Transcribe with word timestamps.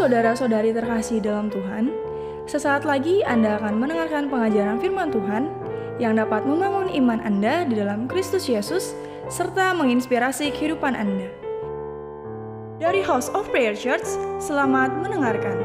saudara-saudari 0.00 0.72
terkasih 0.72 1.20
dalam 1.20 1.52
Tuhan, 1.52 1.92
sesaat 2.48 2.88
lagi 2.88 3.20
Anda 3.20 3.60
akan 3.60 3.84
mendengarkan 3.84 4.32
pengajaran 4.32 4.80
firman 4.80 5.12
Tuhan 5.12 5.52
yang 6.00 6.16
dapat 6.16 6.48
membangun 6.48 6.88
iman 7.04 7.20
Anda 7.20 7.68
di 7.68 7.76
dalam 7.76 8.08
Kristus 8.08 8.48
Yesus 8.48 8.96
serta 9.28 9.76
menginspirasi 9.76 10.56
kehidupan 10.56 10.96
Anda. 10.96 11.28
Dari 12.80 13.04
House 13.04 13.28
of 13.36 13.52
Prayer 13.52 13.76
Church, 13.76 14.08
selamat 14.40 14.96
mendengarkan. 15.04 15.60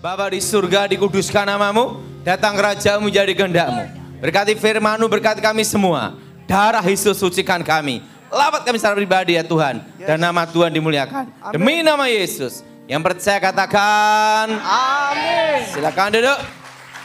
Bapa 0.00 0.32
di 0.32 0.40
surga 0.40 0.88
dikuduskan 0.88 1.44
namamu, 1.44 2.00
datang 2.24 2.56
kerajaanmu 2.56 3.12
jadi 3.12 3.36
kehendakmu. 3.36 4.01
Berkati 4.22 4.54
firmanmu, 4.54 5.10
berkati 5.10 5.42
kami 5.42 5.66
semua. 5.66 6.14
Darah 6.46 6.86
Yesus 6.86 7.18
sucikan 7.18 7.58
kami. 7.66 8.06
Lawat 8.30 8.62
kami 8.62 8.78
secara 8.78 8.94
pribadi 8.94 9.34
ya 9.34 9.42
Tuhan. 9.42 9.82
Dan 9.98 10.22
nama 10.22 10.46
Tuhan 10.46 10.70
dimuliakan. 10.70 11.26
Demi 11.50 11.82
nama 11.82 12.06
Yesus. 12.06 12.62
Yang 12.86 13.02
percaya 13.02 13.42
katakan. 13.42 14.46
Amin. 14.62 15.66
Silakan 15.74 16.14
duduk. 16.14 16.38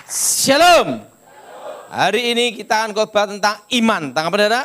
Shalom. 0.06 1.02
Hari 1.90 2.38
ini 2.38 2.46
kita 2.54 2.86
akan 2.86 2.94
khotbah 2.94 3.26
tentang 3.26 3.66
iman. 3.66 4.14
Tentang 4.14 4.26
apa 4.30 4.36
saudara? 4.38 4.62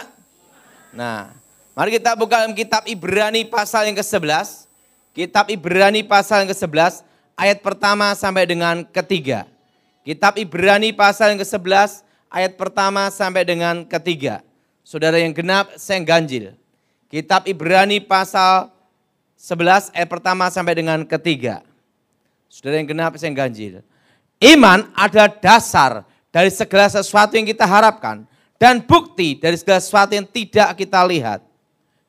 Nah, 0.92 1.33
mari 1.73 1.97
kita 1.97 2.12
buka 2.20 2.45
dalam 2.45 2.53
kitab 2.53 2.84
Ibrani 2.84 3.48
pasal 3.48 3.89
yang 3.89 3.97
ke-11. 3.97 4.69
Kitab 5.16 5.48
Ibrani 5.48 6.05
pasal 6.05 6.45
yang 6.45 6.53
ke-11 6.53 7.00
ayat 7.33 7.64
pertama 7.64 8.12
sampai 8.12 8.44
dengan 8.44 8.84
ketiga. 8.84 9.48
Kitab 10.05 10.37
Ibrani 10.37 10.92
pasal 10.92 11.33
yang 11.33 11.41
ke-11 11.41 12.12
ayat 12.33 12.56
pertama 12.56 13.12
sampai 13.12 13.44
dengan 13.44 13.84
ketiga. 13.84 14.41
Saudara 14.83 15.20
yang 15.20 15.36
genap, 15.36 15.77
saya 15.77 16.00
yang 16.00 16.08
ganjil. 16.08 16.44
Kitab 17.12 17.44
Ibrani 17.44 18.00
pasal 18.00 18.72
11 19.36 19.92
ayat 19.92 20.08
pertama 20.08 20.48
sampai 20.48 20.75
dengan 20.75 21.05
ketiga. 21.05 21.60
Saudara 22.48 22.80
yang 22.80 22.88
genap, 22.88 23.14
saya 23.20 23.30
yang 23.30 23.38
ganjil. 23.38 23.84
Iman 24.42 24.91
adalah 24.97 25.30
dasar 25.30 25.92
dari 26.33 26.50
segala 26.50 26.91
sesuatu 26.91 27.36
yang 27.36 27.47
kita 27.47 27.69
harapkan. 27.69 28.27
Dan 28.56 28.83
bukti 28.83 29.38
dari 29.38 29.58
segala 29.58 29.83
sesuatu 29.83 30.14
yang 30.14 30.27
tidak 30.27 30.75
kita 30.78 31.03
lihat. 31.06 31.42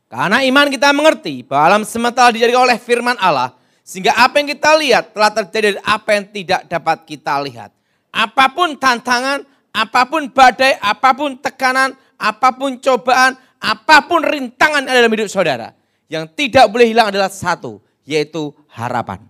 Karena 0.05 0.45
iman 0.45 0.69
kita 0.69 0.93
mengerti 0.93 1.41
bahwa 1.41 1.63
alam 1.65 1.81
semesta 1.81 2.29
dijadikan 2.29 2.69
oleh 2.69 2.77
firman 2.77 3.17
Allah. 3.17 3.57
Sehingga 3.81 4.13
apa 4.13 4.37
yang 4.37 4.53
kita 4.53 4.71
lihat 4.77 5.03
telah 5.11 5.31
terjadi 5.33 5.73
dari 5.73 5.81
apa 5.81 6.09
yang 6.13 6.25
tidak 6.29 6.61
dapat 6.69 6.97
kita 7.09 7.33
lihat. 7.41 7.73
Apa 8.13 8.53
pun 8.53 8.77
tantangan, 8.77 9.41
apa 9.73 10.05
pun 10.05 10.29
badai, 10.29 10.77
apa 10.77 11.09
pun 11.17 11.33
tekanan, 11.41 11.97
apa 12.21 12.53
pun 12.53 12.77
cobaan, 12.77 13.33
apa 13.57 14.05
pun 14.05 14.21
rintangan 14.21 14.85
dalam 14.85 15.09
hidup 15.09 15.27
saudara. 15.27 15.73
Yang 16.05 16.29
tidak 16.37 16.69
boleh 16.69 16.93
hilang 16.93 17.09
adalah 17.09 17.33
satu, 17.33 17.81
yaitu 18.05 18.53
harapan. 18.69 19.25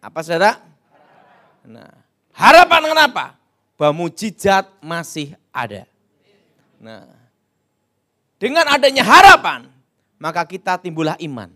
Apa 0.00 0.24
saudara? 0.24 0.56
Nah, 1.68 1.92
harapan 2.32 2.80
kenapa? 2.88 3.24
Bahwa 3.76 4.08
mujizat 4.08 4.66
masih 4.80 5.36
ada. 5.52 5.84
Nah, 6.80 7.06
dengan 8.40 8.66
adanya 8.72 9.04
harapan, 9.04 9.68
maka 10.16 10.42
kita 10.48 10.80
timbullah 10.80 11.14
iman, 11.20 11.52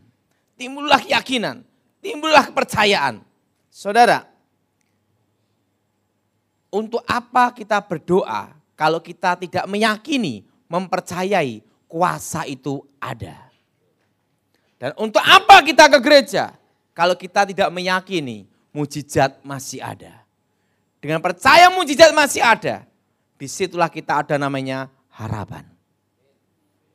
timbullah 0.55 1.01
keyakinan, 1.01 1.65
timbullah 2.05 2.45
kepercayaan. 2.47 3.25
Saudara, 3.73 4.36
untuk 6.77 7.01
apa 7.09 7.57
kita 7.57 7.81
berdoa 7.81 8.53
kalau 8.77 9.01
kita 9.01 9.41
tidak 9.41 9.65
meyakini, 9.65 10.45
mempercayai 10.69 11.65
kuasa 11.89 12.45
itu 12.45 12.85
ada? 13.01 13.49
Dan 14.77 14.93
untuk 15.01 15.25
apa 15.25 15.65
kita 15.65 15.89
ke 15.89 15.99
gereja 16.05 16.53
kalau 16.93 17.17
kita 17.17 17.49
tidak 17.49 17.73
meyakini 17.73 18.45
mujizat 18.77 19.41
masih 19.41 19.81
ada? 19.81 20.21
Dengan 21.01 21.25
percaya 21.25 21.73
mujizat 21.73 22.13
masih 22.13 22.45
ada, 22.45 22.85
di 23.41 23.49
situlah 23.49 23.89
kita 23.89 24.21
ada 24.21 24.37
namanya 24.37 24.93
harapan. 25.09 25.65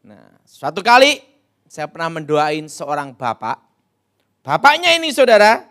Nah, 0.05 0.37
suatu 0.45 0.85
kali 0.85 1.21
saya 1.65 1.89
pernah 1.89 2.21
mendoain 2.21 2.69
seorang 2.69 3.17
bapak. 3.17 3.57
Bapaknya 4.45 4.93
ini 4.93 5.09
saudara 5.09 5.65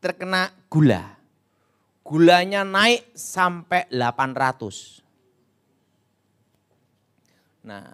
terkena 0.00 0.52
gula. 0.68 1.15
Gulanya 2.06 2.62
naik 2.62 3.18
sampai 3.18 3.90
800. 3.90 5.02
Nah, 7.66 7.90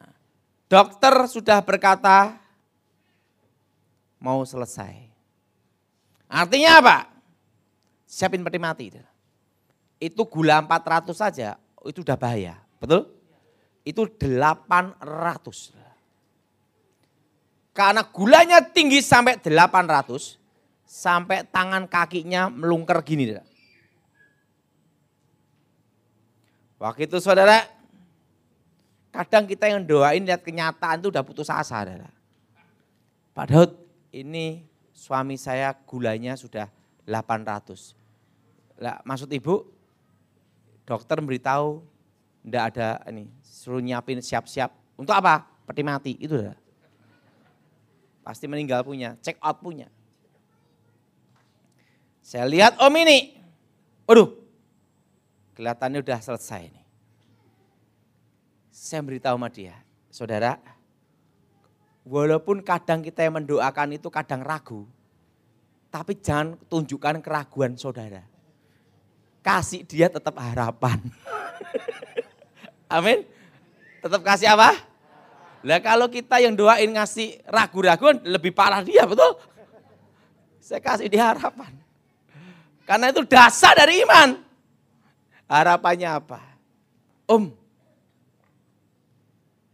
dokter 0.68 1.16
sudah 1.32 1.64
berkata 1.64 2.36
mau 4.20 4.44
selesai. 4.44 5.08
Artinya 6.28 6.84
apa? 6.84 7.08
Siapin 8.04 8.44
peti 8.44 8.60
mati. 8.60 8.92
Itu 9.96 10.28
gula 10.28 10.60
400 10.60 11.16
saja, 11.16 11.56
itu 11.80 12.04
udah 12.04 12.20
bahaya. 12.20 12.60
Betul? 12.76 13.08
Itu 13.80 14.04
800. 14.12 15.72
Karena 17.72 18.04
gulanya 18.04 18.60
tinggi 18.60 19.00
sampai 19.00 19.40
800, 19.40 20.36
sampai 20.84 21.48
tangan 21.48 21.88
kakinya 21.88 22.52
melungker 22.52 23.00
gini. 23.00 23.51
Waktu 26.82 27.06
itu 27.06 27.22
saudara, 27.22 27.62
kadang 29.15 29.47
kita 29.47 29.70
yang 29.70 29.87
doain 29.87 30.26
lihat 30.26 30.43
kenyataan 30.43 30.98
itu 30.98 31.15
udah 31.15 31.22
putus 31.22 31.47
asa. 31.47 31.62
Saudara. 31.78 32.10
Padahal 33.31 33.70
ini 34.10 34.66
suami 34.91 35.38
saya 35.38 35.70
gulanya 35.87 36.34
sudah 36.34 36.66
800. 37.06 37.94
Lah, 38.82 38.98
maksud 39.06 39.31
ibu, 39.31 39.62
dokter 40.82 41.22
memberitahu 41.22 41.87
enggak 42.43 42.75
ada 42.75 42.99
ini, 43.14 43.31
suruh 43.47 43.78
nyiapin 43.78 44.19
siap-siap. 44.19 44.75
Untuk 44.99 45.14
apa? 45.14 45.47
Peti 45.62 45.87
mati, 45.87 46.19
itu 46.19 46.34
dah. 46.34 46.59
Pasti 48.26 48.50
meninggal 48.50 48.82
punya, 48.82 49.14
check 49.22 49.38
out 49.38 49.62
punya. 49.62 49.87
Saya 52.26 52.50
lihat 52.50 52.75
om 52.82 52.94
ini, 52.99 53.38
waduh, 54.03 54.41
kelihatannya 55.56 56.00
udah 56.00 56.20
selesai 56.20 56.72
nih. 56.72 56.86
Saya 58.72 59.04
beritahu 59.04 59.36
sama 59.36 59.48
dia, 59.52 59.76
saudara, 60.08 60.56
walaupun 62.02 62.64
kadang 62.64 63.04
kita 63.04 63.22
yang 63.22 63.38
mendoakan 63.38 64.00
itu 64.00 64.08
kadang 64.08 64.40
ragu, 64.42 64.88
tapi 65.92 66.16
jangan 66.18 66.56
tunjukkan 66.66 67.20
keraguan 67.20 67.76
saudara. 67.76 68.24
Kasih 69.44 69.84
dia 69.84 70.08
tetap 70.08 70.38
harapan. 70.38 71.02
Amin. 72.96 73.26
Tetap 74.00 74.22
kasih 74.24 74.54
apa? 74.54 74.72
Lah 75.62 75.78
kalau 75.78 76.10
kita 76.10 76.42
yang 76.42 76.58
doain 76.58 76.90
ngasih 76.90 77.38
ragu-raguan 77.46 78.19
lebih 78.26 78.50
parah 78.50 78.82
dia, 78.82 79.06
betul? 79.06 79.38
Saya 80.58 80.82
kasih 80.82 81.06
dia 81.06 81.30
harapan. 81.30 81.70
Karena 82.82 83.14
itu 83.14 83.22
dasar 83.26 83.78
dari 83.78 84.02
iman. 84.02 84.51
Harapannya 85.52 86.08
apa? 86.08 86.40
Om, 87.28 87.52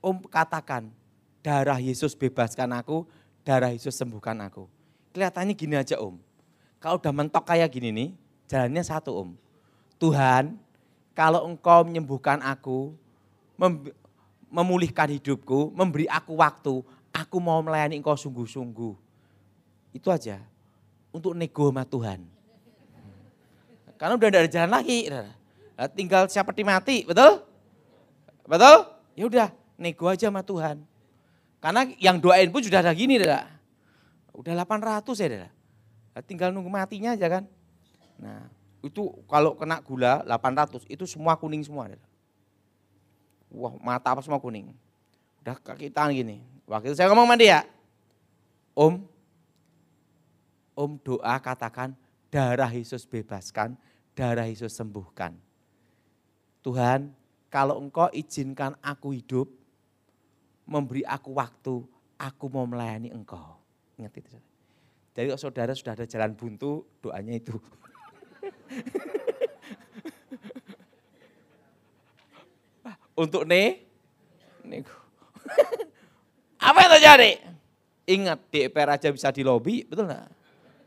Om 0.02 0.16
katakan, 0.26 0.90
darah 1.38 1.78
Yesus 1.78 2.18
bebaskan 2.18 2.74
aku, 2.74 3.06
darah 3.46 3.70
Yesus 3.70 3.94
sembuhkan 3.94 4.34
aku. 4.42 4.66
Kelihatannya 5.14 5.54
gini 5.54 5.78
aja 5.78 6.02
Om. 6.02 6.18
Kalau 6.82 6.98
udah 6.98 7.14
mentok 7.14 7.46
kayak 7.46 7.70
gini 7.70 7.94
nih, 7.94 8.08
jalannya 8.50 8.82
satu 8.82 9.22
Om. 9.22 9.30
Tuhan, 10.02 10.58
kalau 11.14 11.46
engkau 11.46 11.86
menyembuhkan 11.86 12.42
aku, 12.42 12.90
memulihkan 14.50 15.14
hidupku, 15.14 15.70
memberi 15.78 16.10
aku 16.10 16.42
waktu, 16.42 16.82
aku 17.14 17.38
mau 17.38 17.62
melayani 17.62 18.02
engkau 18.02 18.18
sungguh-sungguh. 18.18 18.98
Itu 19.94 20.10
aja. 20.10 20.42
Untuk 21.14 21.38
nego 21.38 21.70
sama 21.70 21.86
Tuhan. 21.86 22.26
Karena 23.94 24.14
udah 24.18 24.26
ada 24.26 24.50
jalan 24.50 24.70
lagi. 24.74 25.06
Tinggal 25.94 26.26
siapa 26.26 26.50
mati, 26.66 27.06
betul? 27.06 27.46
Betul? 28.42 28.76
Ya 29.14 29.24
udah, 29.30 29.48
nego 29.78 30.10
aja 30.10 30.26
sama 30.26 30.42
Tuhan. 30.42 30.82
Karena 31.62 31.86
yang 32.02 32.18
doain 32.18 32.50
pun 32.50 32.62
sudah 32.62 32.82
ada 32.82 32.90
gini, 32.90 33.22
dah. 33.22 33.46
Udah 34.34 34.58
800 34.58 35.06
ya, 35.22 35.46
dah. 35.46 35.52
Tinggal 36.26 36.50
nunggu 36.50 36.66
matinya 36.66 37.14
aja 37.14 37.30
kan. 37.30 37.44
Nah, 38.18 38.50
itu 38.82 39.10
kalau 39.30 39.54
kena 39.54 39.78
gula 39.82 40.22
800 40.26 40.82
itu 40.90 41.06
semua 41.06 41.38
kuning 41.38 41.62
semua. 41.62 41.94
Dah. 41.94 42.02
Wah 43.54 43.74
mata 43.78 44.12
apa 44.12 44.20
semua 44.22 44.42
kuning. 44.42 44.74
Udah 45.42 45.56
kaki 45.58 45.94
tangan 45.94 46.14
gini. 46.14 46.42
Waktu 46.66 46.92
itu 46.92 46.96
saya 46.98 47.08
ngomong 47.10 47.26
sama 47.30 47.36
dia. 47.38 47.64
Om, 48.74 49.02
Om 50.78 50.90
doa 51.02 51.34
katakan 51.42 51.96
darah 52.30 52.70
Yesus 52.70 53.02
bebaskan, 53.08 53.74
darah 54.14 54.46
Yesus 54.46 54.76
sembuhkan. 54.76 55.34
Tuhan 56.68 57.16
kalau 57.48 57.80
engkau 57.80 58.12
izinkan 58.12 58.76
aku 58.84 59.16
hidup, 59.16 59.48
memberi 60.68 61.00
aku 61.00 61.32
waktu, 61.32 61.80
aku 62.20 62.44
mau 62.52 62.68
melayani 62.68 63.08
engkau. 63.08 63.56
Ingat 63.96 64.20
itu. 64.20 64.36
Jadi 65.16 65.32
kalau 65.32 65.40
saudara 65.40 65.72
sudah 65.72 65.96
ada 65.96 66.04
jalan 66.04 66.36
buntu, 66.36 66.84
doanya 67.00 67.40
itu. 67.40 67.56
Untuk 73.24 73.48
ne, 73.48 73.80
nego. 74.60 74.92
Apa 76.68 76.84
yang 76.84 76.92
terjadi? 77.00 77.48
Ingat 78.12 78.44
DPR 78.52 78.92
aja 78.92 79.08
bisa 79.08 79.32
di 79.32 79.40
lobby, 79.40 79.88
betul 79.88 80.04
nggak? 80.04 80.28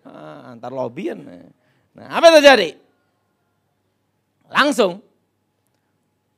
Ah, 0.05 0.53
antar 0.53 0.69
lobbyan. 0.69 1.25
Nah, 1.93 2.07
apa 2.09 2.25
yang 2.29 2.41
terjadi? 2.41 2.69
Langsung 4.49 5.10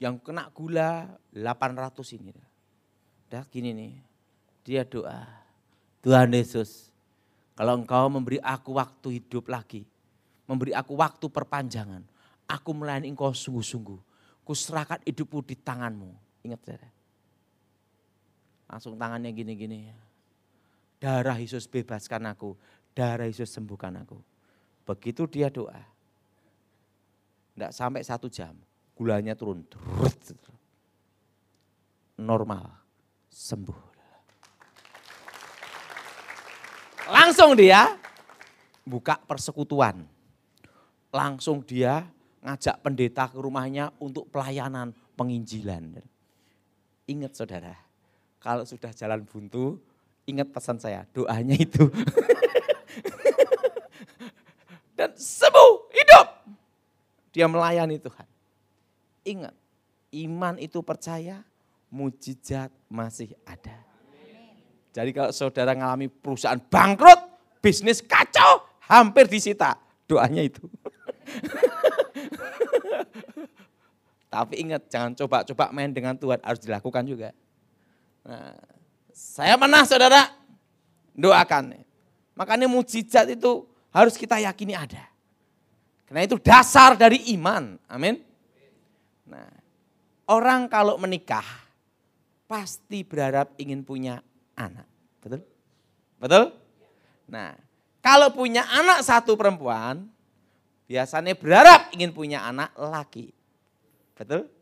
yang 0.02 0.18
kena 0.22 0.50
gula 0.54 1.20
800 1.34 2.18
ini. 2.18 2.34
Dah 3.30 3.46
gini 3.50 3.74
nih, 3.74 3.94
dia 4.62 4.82
doa. 4.86 5.26
Tuhan 6.04 6.30
Yesus, 6.36 6.94
kalau 7.56 7.80
engkau 7.80 8.10
memberi 8.12 8.38
aku 8.42 8.76
waktu 8.76 9.22
hidup 9.22 9.48
lagi, 9.50 9.88
memberi 10.46 10.76
aku 10.76 10.98
waktu 10.98 11.26
perpanjangan, 11.30 12.04
aku 12.50 12.70
melayani 12.76 13.10
engkau 13.14 13.32
sungguh-sungguh. 13.32 14.00
Kuserahkan 14.44 15.00
hidupku 15.08 15.40
di 15.40 15.56
tanganmu. 15.56 16.12
Ingat 16.44 16.60
saudara. 16.68 16.90
Langsung 18.68 19.00
tangannya 19.00 19.32
gini-gini. 19.32 19.88
Darah 21.00 21.40
Yesus 21.40 21.64
bebaskan 21.68 22.28
aku, 22.28 22.56
darah 22.92 23.28
Yesus 23.28 23.52
sembuhkan 23.56 24.04
aku. 24.04 24.20
Begitu 24.84 25.24
dia 25.32 25.48
doa. 25.48 25.80
Tidak 27.54 27.72
sampai 27.72 28.04
satu 28.04 28.28
jam, 28.28 28.58
gulanya 28.94 29.34
turun. 29.34 29.66
Normal, 32.18 32.70
sembuh. 33.34 33.82
Langsung 37.10 37.58
dia 37.58 37.98
buka 38.86 39.18
persekutuan. 39.20 40.06
Langsung 41.14 41.62
dia 41.62 42.10
ngajak 42.44 42.82
pendeta 42.84 43.30
ke 43.30 43.38
rumahnya 43.40 43.92
untuk 44.00 44.30
pelayanan 44.32 44.94
penginjilan. 45.16 46.02
Ingat 47.08 47.36
saudara, 47.36 47.76
kalau 48.40 48.64
sudah 48.64 48.92
jalan 48.96 49.28
buntu, 49.28 49.80
ingat 50.26 50.48
pesan 50.52 50.80
saya, 50.80 51.06
doanya 51.12 51.56
itu. 51.56 51.84
Dan 54.98 55.12
sembuh, 55.18 55.90
hidup. 55.92 56.28
Dia 57.34 57.50
melayani 57.50 58.00
Tuhan. 58.00 58.33
Ingat, 59.24 59.56
iman 60.12 60.56
itu 60.60 60.84
percaya, 60.84 61.44
mujizat 61.88 62.72
masih 62.92 63.32
ada. 63.48 63.80
Jadi 64.94 65.10
kalau 65.10 65.34
saudara 65.34 65.74
mengalami 65.74 66.06
perusahaan 66.12 66.60
bangkrut, 66.60 67.18
bisnis 67.64 68.04
kacau, 68.04 68.62
hampir 68.86 69.26
disita. 69.26 69.80
Doanya 70.06 70.46
itu. 70.46 70.62
Tapi 74.34 74.54
ingat, 74.62 74.90
jangan 74.90 75.14
coba-coba 75.18 75.74
main 75.74 75.90
dengan 75.94 76.14
Tuhan, 76.18 76.42
harus 76.42 76.62
dilakukan 76.62 77.06
juga. 77.06 77.30
Nah, 78.26 78.58
saya 79.14 79.58
pernah 79.58 79.86
saudara, 79.86 80.30
doakan. 81.14 81.86
Makanya 82.34 82.66
mujizat 82.66 83.30
itu 83.30 83.66
harus 83.94 84.18
kita 84.18 84.42
yakini 84.42 84.74
ada. 84.74 85.06
Karena 86.10 86.26
itu 86.26 86.38
dasar 86.42 86.98
dari 86.98 87.34
iman. 87.38 87.78
Amin. 87.90 88.33
Nah, 89.34 89.50
orang 90.30 90.70
kalau 90.70 91.02
menikah 91.02 91.46
pasti 92.46 93.02
berharap 93.02 93.58
ingin 93.58 93.82
punya 93.82 94.22
anak. 94.54 94.86
Betul? 95.18 95.42
Betul? 96.22 96.54
Nah, 97.26 97.58
kalau 97.98 98.30
punya 98.30 98.62
anak 98.70 99.02
satu 99.02 99.34
perempuan, 99.34 100.06
biasanya 100.86 101.34
berharap 101.34 101.90
ingin 101.98 102.14
punya 102.14 102.46
anak 102.46 102.70
laki. 102.78 103.34
Betul? 104.14 104.54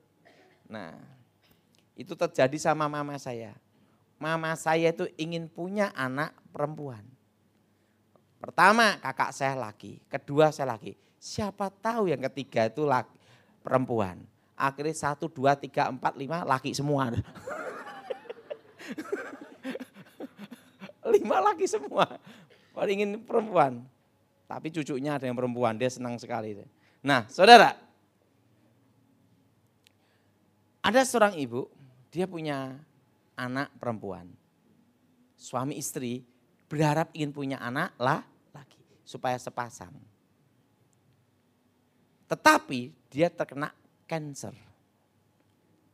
Nah, 0.71 0.95
itu 1.99 2.15
terjadi 2.15 2.55
sama 2.55 2.87
mama 2.87 3.19
saya. 3.19 3.51
Mama 4.15 4.55
saya 4.55 4.95
itu 4.95 5.09
ingin 5.19 5.51
punya 5.51 5.91
anak 5.91 6.31
perempuan. 6.55 7.03
Pertama 8.39 8.95
kakak 9.03 9.35
saya 9.35 9.53
laki, 9.53 9.99
kedua 10.07 10.49
saya 10.55 10.77
laki. 10.77 10.95
Siapa 11.21 11.69
tahu 11.69 12.09
yang 12.09 12.23
ketiga 12.31 12.65
itu 12.71 12.87
laki, 12.87 13.13
perempuan. 13.61 14.30
Akhirnya 14.61 14.93
satu, 14.93 15.25
dua, 15.25 15.57
tiga, 15.57 15.89
empat, 15.89 16.13
lima 16.13 16.45
laki 16.45 16.69
semua. 16.77 17.09
lima 21.17 21.37
laki 21.49 21.65
semua. 21.65 22.05
Paling 22.77 23.01
ingin 23.01 23.17
perempuan. 23.25 23.81
Tapi 24.45 24.69
cucunya 24.69 25.17
ada 25.17 25.25
yang 25.25 25.33
perempuan, 25.33 25.73
dia 25.81 25.89
senang 25.89 26.21
sekali. 26.21 26.53
Nah 27.01 27.25
saudara, 27.25 27.73
ada 30.85 31.01
seorang 31.01 31.41
ibu, 31.41 31.65
dia 32.13 32.29
punya 32.29 32.77
anak 33.33 33.73
perempuan. 33.81 34.29
Suami 35.41 35.81
istri 35.81 36.21
berharap 36.69 37.09
ingin 37.17 37.33
punya 37.33 37.57
anak 37.57 37.97
lah 37.97 38.21
supaya 39.11 39.35
sepasang. 39.35 39.91
Tetapi 42.31 42.95
dia 43.11 43.27
terkena 43.27 43.75
cancer. 44.11 44.51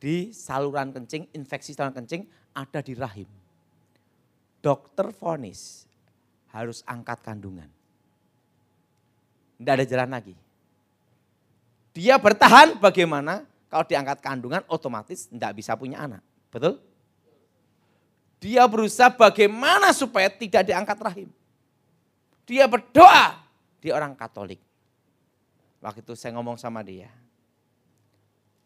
Di 0.02 0.34
saluran 0.34 0.90
kencing, 0.90 1.30
infeksi 1.30 1.70
saluran 1.70 1.94
kencing 2.02 2.26
ada 2.50 2.82
di 2.82 2.98
rahim. 2.98 3.30
Dokter 4.58 5.14
vonis 5.14 5.86
harus 6.50 6.82
angkat 6.82 7.22
kandungan. 7.22 7.70
Tidak 9.58 9.74
ada 9.74 9.86
jalan 9.86 10.10
lagi. 10.10 10.34
Dia 11.94 12.18
bertahan 12.18 12.82
bagaimana 12.82 13.46
kalau 13.70 13.86
diangkat 13.86 14.18
kandungan 14.18 14.62
otomatis 14.66 15.30
tidak 15.30 15.54
bisa 15.54 15.78
punya 15.78 16.02
anak. 16.02 16.22
Betul? 16.50 16.82
Dia 18.38 18.66
berusaha 18.70 19.10
bagaimana 19.10 19.90
supaya 19.90 20.30
tidak 20.30 20.66
diangkat 20.66 20.98
rahim. 20.98 21.30
Dia 22.46 22.70
berdoa. 22.70 23.34
Dia 23.82 23.98
orang 23.98 24.14
Katolik. 24.14 24.62
Waktu 25.82 26.02
itu 26.02 26.14
saya 26.14 26.34
ngomong 26.38 26.54
sama 26.54 26.82
dia. 26.86 27.10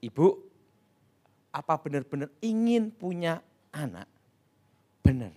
Ibu, 0.02 0.26
apa 1.54 1.74
benar-benar 1.78 2.28
ingin 2.42 2.90
punya 2.90 3.38
anak? 3.70 4.10
Benar. 5.00 5.30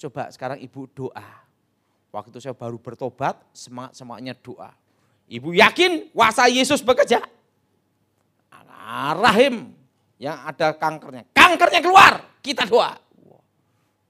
Coba 0.00 0.28
sekarang 0.34 0.58
ibu 0.58 0.90
doa. 0.90 1.46
Waktu 2.10 2.34
itu 2.34 2.40
saya 2.42 2.56
baru 2.56 2.76
bertobat, 2.82 3.38
semangat-semangatnya 3.54 4.34
doa. 4.42 4.74
Ibu 5.30 5.54
yakin 5.54 6.10
kuasa 6.10 6.50
Yesus 6.50 6.82
bekerja. 6.82 7.22
Rahim 9.14 9.70
yang 10.18 10.42
ada 10.42 10.74
kankernya. 10.74 11.30
Kankernya 11.30 11.78
keluar, 11.78 12.26
kita 12.42 12.66
doa 12.66 12.98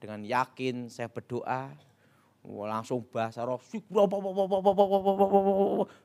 dengan 0.01 0.25
yakin 0.25 0.89
saya 0.89 1.05
berdoa, 1.05 1.69
langsung 2.41 3.05
bahasa 3.13 3.45
roh 3.45 3.61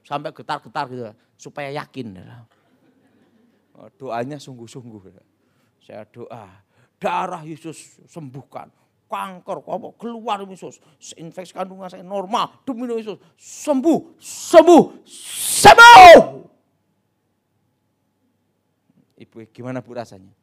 sampai 0.05 0.31
getar-getar 0.37 0.85
gitu 0.93 1.09
supaya 1.41 1.73
yakin. 1.73 2.21
Doanya 3.97 4.37
sungguh-sungguh. 4.37 5.17
Saya 5.81 6.05
doa, 6.09 6.49
darah 7.01 7.45
Yesus 7.45 8.01
sembuhkan. 8.09 8.69
Kanker, 9.07 9.63
apa 9.63 9.95
keluar 9.95 10.43
Yesus. 10.43 10.83
Infeksi 11.15 11.55
kandungan 11.55 11.87
saya 11.87 12.03
normal, 12.03 12.67
demi 12.67 12.91
Yesus. 12.91 13.23
Sembuh, 13.39 14.19
sembuh, 14.19 14.83
sembuh. 15.63 16.19
Ibu 19.17 19.37
gimana 19.55 19.79
bu 19.79 19.95
rasanya? 19.95 20.35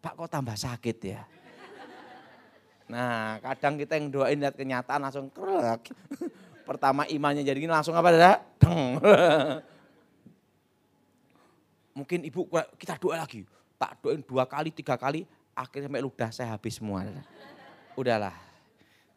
Pak 0.00 0.16
kok 0.16 0.32
tambah 0.32 0.56
sakit 0.56 0.98
ya? 1.04 1.20
Nah 2.86 3.42
kadang 3.42 3.74
kita 3.74 3.98
yang 3.98 4.14
doain 4.14 4.38
lihat 4.38 4.54
kenyataan 4.54 5.02
langsung 5.02 5.26
krek. 5.30 5.90
Pertama 6.66 7.06
imannya 7.06 7.46
jadi 7.46 7.58
gini 7.58 7.70
langsung 7.70 7.94
apa 7.94 8.10
ada? 8.10 8.32
Mungkin 11.96 12.26
ibu 12.26 12.46
kita 12.78 12.98
doa 12.98 13.22
lagi. 13.22 13.46
Tak 13.76 14.00
doain 14.00 14.24
dua 14.24 14.48
kali, 14.48 14.72
tiga 14.72 14.96
kali, 14.96 15.28
akhirnya 15.52 15.92
sampai 15.92 16.04
ludah 16.04 16.30
saya 16.32 16.56
habis 16.56 16.80
semua. 16.80 17.04
Udahlah. 17.92 18.32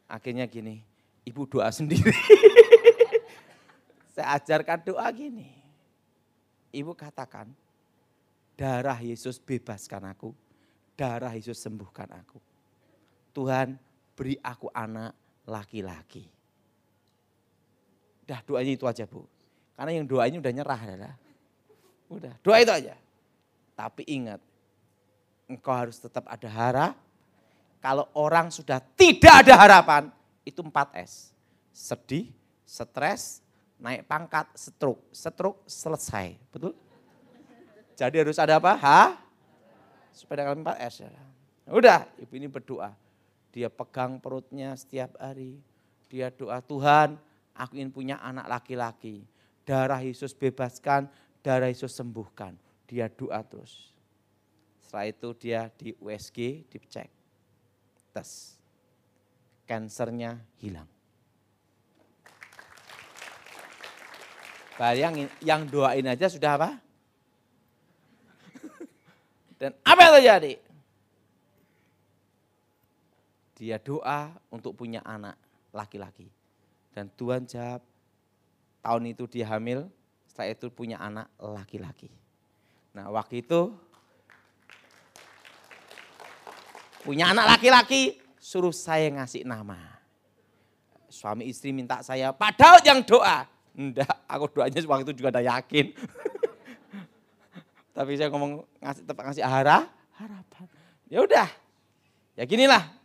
Akhirnya 0.10 0.44
gini, 0.50 0.84
ibu 1.24 1.46
doa 1.48 1.70
sendiri. 1.70 2.12
saya 4.14 4.36
ajarkan 4.36 4.84
doa 4.84 5.08
gini. 5.16 5.48
Ibu 6.76 6.92
katakan, 6.98 7.50
darah 8.60 9.00
Yesus 9.00 9.40
bebaskan 9.40 10.12
aku, 10.12 10.36
darah 11.00 11.32
Yesus 11.34 11.58
sembuhkan 11.62 12.10
aku. 12.14 12.49
Tuhan 13.40 13.80
beri 14.20 14.36
aku 14.44 14.68
anak 14.76 15.16
laki-laki. 15.48 16.28
Dah 18.28 18.44
doanya 18.44 18.76
itu 18.76 18.84
aja 18.84 19.08
bu. 19.08 19.24
Karena 19.80 19.96
yang 19.96 20.04
doanya 20.04 20.44
udah 20.44 20.52
nyerah 20.52 20.82
adalah. 20.84 21.16
Udah, 22.12 22.36
doa 22.44 22.60
itu 22.60 22.68
aja. 22.68 23.00
Tapi 23.80 24.04
ingat, 24.12 24.44
engkau 25.48 25.72
harus 25.72 25.96
tetap 25.96 26.28
ada 26.28 26.50
harap. 26.52 26.94
Kalau 27.80 28.12
orang 28.12 28.52
sudah 28.52 28.84
tidak 29.00 29.48
ada 29.48 29.56
harapan, 29.56 30.12
itu 30.44 30.60
4 30.60 31.00
S. 31.00 31.32
Sedih, 31.72 32.28
stres, 32.68 33.40
naik 33.80 34.04
pangkat, 34.04 34.52
stroke. 34.52 35.00
Stroke 35.16 35.64
selesai, 35.64 36.36
betul? 36.52 36.76
Jadi 37.96 38.16
harus 38.20 38.36
ada 38.36 38.60
apa? 38.60 38.76
Ha? 38.76 39.16
Supaya 40.12 40.44
kalian 40.44 40.68
4 40.68 40.92
S. 40.92 41.08
Ya. 41.08 41.24
Udah, 41.72 42.04
ibu 42.20 42.36
ini 42.36 42.52
berdoa. 42.52 42.92
Dia 43.50 43.68
pegang 43.68 44.22
perutnya 44.22 44.78
setiap 44.78 45.18
hari. 45.18 45.58
Dia 46.10 46.30
doa, 46.34 46.62
Tuhan 46.62 47.18
aku 47.60 47.76
ingin 47.76 47.92
punya 47.92 48.16
anak 48.24 48.48
laki-laki. 48.48 49.28
Darah 49.68 50.00
Yesus 50.00 50.32
bebaskan, 50.32 51.12
darah 51.44 51.68
Yesus 51.68 51.92
sembuhkan. 51.94 52.56
Dia 52.88 53.12
doa 53.12 53.44
terus. 53.44 53.92
Setelah 54.82 55.06
itu 55.12 55.30
dia 55.38 55.70
di 55.76 55.94
USG 56.00 56.66
dicek. 56.72 57.12
Tes. 58.10 58.58
Kansernya 59.70 60.42
hilang. 60.58 60.90
Bayangin, 64.80 65.28
yang 65.44 65.68
doain 65.68 66.08
aja 66.08 66.32
sudah 66.32 66.56
apa? 66.56 66.72
Dan 69.60 69.76
apa 69.84 70.00
yang 70.08 70.14
terjadi? 70.18 70.54
Dia 73.60 73.76
doa 73.76 74.32
untuk 74.48 74.72
punya 74.80 75.04
anak 75.04 75.36
laki-laki. 75.76 76.32
Dan 76.96 77.12
Tuhan 77.12 77.44
jawab, 77.44 77.84
tahun 78.80 79.04
itu 79.12 79.28
dia 79.28 79.52
hamil, 79.52 79.92
setelah 80.24 80.56
itu 80.56 80.72
punya 80.72 80.96
anak 80.96 81.28
laki-laki. 81.36 82.08
Nah 82.96 83.12
waktu 83.12 83.44
itu 83.44 83.76
punya 87.04 87.36
anak 87.36 87.60
laki-laki, 87.60 88.16
suruh 88.40 88.72
saya 88.72 89.12
ngasih 89.12 89.44
nama. 89.44 90.00
Suami 91.12 91.52
istri 91.52 91.76
minta 91.76 92.00
saya, 92.00 92.32
padahal 92.32 92.80
yang 92.88 93.04
doa. 93.04 93.44
Enggak, 93.76 94.12
aku 94.24 94.48
doanya 94.56 94.80
waktu 94.88 95.04
itu 95.12 95.20
juga 95.20 95.36
udah 95.36 95.46
yakin. 95.60 95.92
Tapi 97.96 98.12
saya 98.16 98.32
ngomong 98.32 98.64
ngasih 98.80 99.04
tetap 99.04 99.24
ngasih 99.28 99.44
harap, 99.44 99.92
harapan. 100.16 100.66
Ya 101.12 101.20
udah, 101.20 101.48
ya 102.40 102.44
ginilah. 102.48 102.99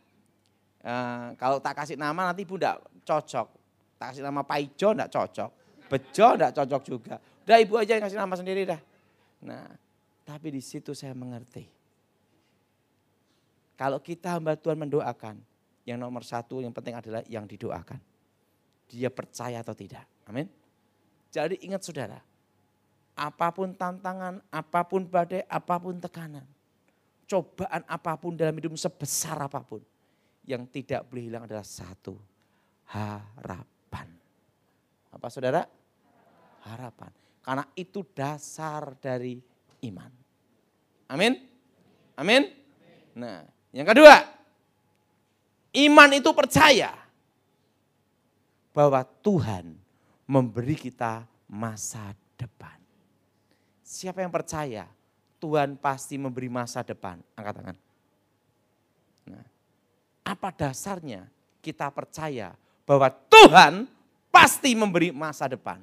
E, 0.85 0.95
kalau 1.41 1.57
tak 1.65 1.81
kasih 1.81 1.97
nama 1.97 2.29
nanti 2.29 2.45
ibu 2.45 2.61
enggak 2.61 2.85
cocok. 3.09 3.49
Tak 3.97 4.07
kasih 4.13 4.23
nama 4.23 4.45
Pak 4.45 4.59
Ijo 4.61 4.93
enggak 4.93 5.11
cocok. 5.11 5.51
Bejo 5.89 6.27
enggak 6.37 6.53
cocok 6.53 6.83
juga. 6.85 7.15
Udah 7.49 7.57
ibu 7.57 7.75
aja 7.81 7.97
yang 7.97 8.05
kasih 8.05 8.21
nama 8.21 8.35
sendiri 8.37 8.69
dah. 8.69 8.81
Nah, 9.49 9.65
tapi 10.29 10.53
di 10.53 10.61
situ 10.61 10.93
saya 10.93 11.17
mengerti. 11.17 11.65
Kalau 13.75 13.99
kita 13.99 14.39
hamba 14.39 14.55
Tuhan 14.55 14.79
mendoakan, 14.79 15.41
yang 15.85 16.01
nomor 16.01 16.25
satu 16.25 16.65
yang 16.65 16.73
penting 16.73 16.97
adalah 16.97 17.21
yang 17.29 17.45
didoakan. 17.45 18.01
Dia 18.89 19.11
percaya 19.13 19.61
atau 19.61 19.77
tidak. 19.77 20.05
Amin. 20.29 20.49
Jadi 21.29 21.61
ingat 21.67 21.83
saudara, 21.83 22.23
apa 23.15 23.49
pun 23.51 23.75
tantangan, 23.75 24.39
apa 24.49 24.81
pun 24.87 25.03
badai, 25.03 25.43
apa 25.51 25.75
pun 25.83 25.99
tekanan, 25.99 26.47
cobaan 27.27 27.83
apa 27.91 28.15
pun 28.15 28.39
dalam 28.39 28.55
hidup 28.55 28.79
sebesar 28.79 29.35
apa 29.43 29.59
pun, 29.63 29.83
yang 30.45 30.69
tidak 30.69 31.09
boleh 31.09 31.29
hilang 31.29 31.45
adalah 31.49 31.65
satu, 31.65 32.17
harapan. 32.93 34.09
Apa 35.13 35.27
saudara? 35.33 35.65
Harapan. 36.65 37.11
Karena 37.45 37.65
itu 37.77 38.01
dasar 38.17 38.97
dari 38.97 39.37
iman. 39.89 40.13
Amin? 41.13 41.33
Amin? 42.17 42.43
Nah, 43.15 43.45
yang 43.73 43.85
kedua, 43.85 44.17
iman 45.77 46.11
itu 46.17 46.31
percaya 46.33 46.93
bahwa 48.75 49.05
Tuhan 49.23 49.77
memberi 50.27 50.75
kita 50.75 51.29
masa 51.47 52.17
depan. 52.35 52.75
Siapa 53.85 54.25
yang 54.25 54.33
percaya 54.33 54.89
Tuhan 55.39 55.77
pasti 55.77 56.17
memberi 56.17 56.49
masa 56.49 56.81
depan? 56.83 57.21
Angkat 57.37 57.55
tangan. 57.61 57.77
Nah, 59.29 59.47
apa 60.25 60.49
dasarnya 60.51 61.29
kita 61.61 61.93
percaya 61.93 62.57
bahwa 62.89 63.13
Tuhan 63.29 63.85
pasti 64.33 64.73
memberi 64.73 65.13
masa 65.13 65.45
depan? 65.47 65.79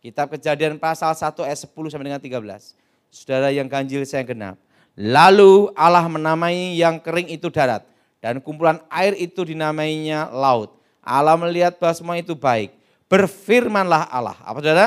Kitab 0.00 0.32
kejadian 0.32 0.80
pasal 0.80 1.12
1 1.12 1.36
ayat 1.44 1.60
10 1.60 1.92
sampai 1.92 2.06
dengan 2.08 2.22
13. 2.22 2.72
Saudara 3.12 3.52
yang 3.52 3.68
ganjil 3.68 4.00
saya 4.08 4.24
genap. 4.24 4.56
Lalu 4.96 5.68
Allah 5.76 6.06
menamai 6.08 6.78
yang 6.78 6.96
kering 6.96 7.28
itu 7.28 7.52
darat. 7.52 7.84
Dan 8.20 8.40
kumpulan 8.40 8.80
air 8.88 9.12
itu 9.16 9.44
dinamainya 9.44 10.32
laut. 10.32 10.72
Allah 11.04 11.36
melihat 11.36 11.76
bahwa 11.76 11.92
semua 11.92 12.16
itu 12.16 12.32
baik. 12.32 12.72
Berfirmanlah 13.12 14.08
Allah. 14.08 14.36
Apa 14.40 14.60
saudara? 14.64 14.86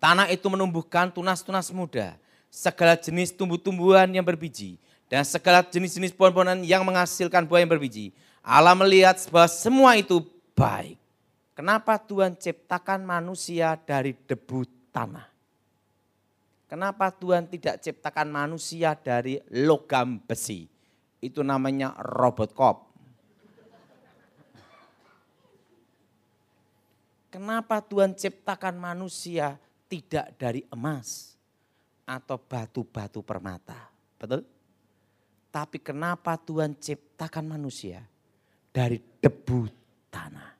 Tanah 0.00 0.32
itu 0.32 0.46
menumbuhkan 0.48 1.12
tunas-tunas 1.12 1.68
muda. 1.68 2.16
Segala 2.52 2.96
jenis 2.96 3.32
tumbuh-tumbuhan 3.32 4.08
yang 4.12 4.24
berbiji. 4.24 4.80
Dan 5.12 5.28
segala 5.28 5.60
jenis-jenis 5.60 6.16
pohon-pohonan 6.16 6.64
yang 6.64 6.88
menghasilkan 6.88 7.44
buah 7.44 7.60
yang 7.60 7.68
berbiji. 7.68 8.16
Allah 8.40 8.72
melihat 8.72 9.20
bahwa 9.28 9.44
semua 9.44 9.92
itu 10.00 10.24
baik. 10.56 10.96
Kenapa 11.52 12.00
Tuhan 12.00 12.32
ciptakan 12.32 13.04
manusia 13.04 13.76
dari 13.76 14.16
debu 14.16 14.64
tanah? 14.88 15.28
Kenapa 16.64 17.12
Tuhan 17.12 17.44
tidak 17.44 17.84
ciptakan 17.84 18.32
manusia 18.32 18.96
dari 18.96 19.36
logam 19.52 20.16
besi? 20.16 20.64
Itu 21.20 21.44
namanya 21.44 21.92
robot 22.00 22.56
cop. 22.56 22.76
Kenapa 27.28 27.84
Tuhan 27.84 28.16
ciptakan 28.16 28.80
manusia 28.80 29.60
tidak 29.92 30.40
dari 30.40 30.64
emas 30.72 31.36
atau 32.08 32.40
batu-batu 32.40 33.20
permata? 33.20 33.92
Betul? 34.16 34.61
Tapi 35.52 35.76
kenapa 35.84 36.40
Tuhan 36.40 36.72
ciptakan 36.80 37.44
manusia 37.44 38.00
dari 38.72 38.96
debu 38.96 39.68
tanah? 40.08 40.56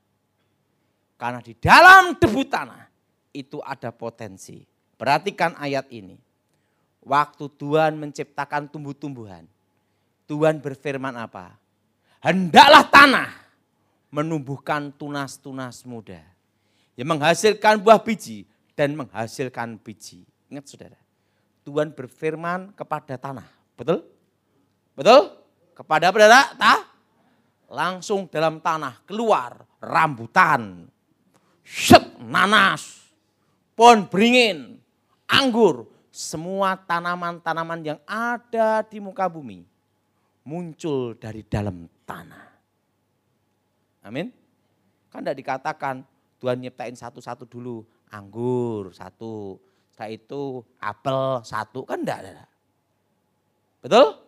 Karena 1.16 1.40
di 1.40 1.56
dalam 1.56 2.12
debu 2.20 2.42
tanah 2.44 2.84
itu 3.32 3.56
ada 3.64 3.88
potensi. 3.88 4.60
Perhatikan 5.00 5.56
ayat 5.56 5.88
ini. 5.88 6.20
Waktu 7.02 7.50
Tuhan 7.58 7.98
menciptakan 7.98 8.70
tumbuh-tumbuhan, 8.70 9.48
Tuhan 10.28 10.62
berfirman 10.62 11.18
apa? 11.18 11.58
Hendaklah 12.22 12.86
tanah 12.86 13.30
menumbuhkan 14.12 14.94
tunas-tunas 14.94 15.82
muda 15.82 16.22
yang 16.94 17.16
menghasilkan 17.16 17.80
buah 17.80 17.98
biji 17.98 18.46
dan 18.78 18.94
menghasilkan 18.94 19.80
biji. 19.80 20.22
Ingat 20.52 20.68
saudara, 20.68 21.00
Tuhan 21.64 21.90
berfirman 21.90 22.76
kepada 22.76 23.16
tanah, 23.16 23.48
betul? 23.74 24.11
Betul? 24.92 25.32
Kepada 25.72 26.12
saudara, 26.12 26.52
tak? 26.56 26.80
Langsung 27.72 28.28
dalam 28.28 28.60
tanah 28.60 29.00
keluar 29.08 29.64
rambutan, 29.80 30.84
set, 31.64 32.20
nanas, 32.20 33.08
pohon 33.72 34.04
beringin, 34.04 34.76
anggur, 35.24 35.88
semua 36.12 36.76
tanaman-tanaman 36.76 37.80
yang 37.80 38.00
ada 38.04 38.84
di 38.84 39.00
muka 39.00 39.24
bumi 39.32 39.72
muncul 40.46 41.14
dari 41.18 41.46
dalam 41.46 41.86
tanah. 42.02 42.46
Amin. 44.02 44.30
Kan 45.10 45.22
tidak 45.22 45.38
dikatakan 45.38 46.02
Tuhan 46.42 46.58
nyiptain 46.58 46.94
satu-satu 46.98 47.46
dulu. 47.46 47.86
Anggur 48.12 48.92
satu, 48.92 49.56
setelah 49.88 50.12
itu 50.12 50.60
apel 50.76 51.40
satu, 51.48 51.80
kan 51.88 52.04
ada. 52.04 52.44
Betul? 53.80 54.20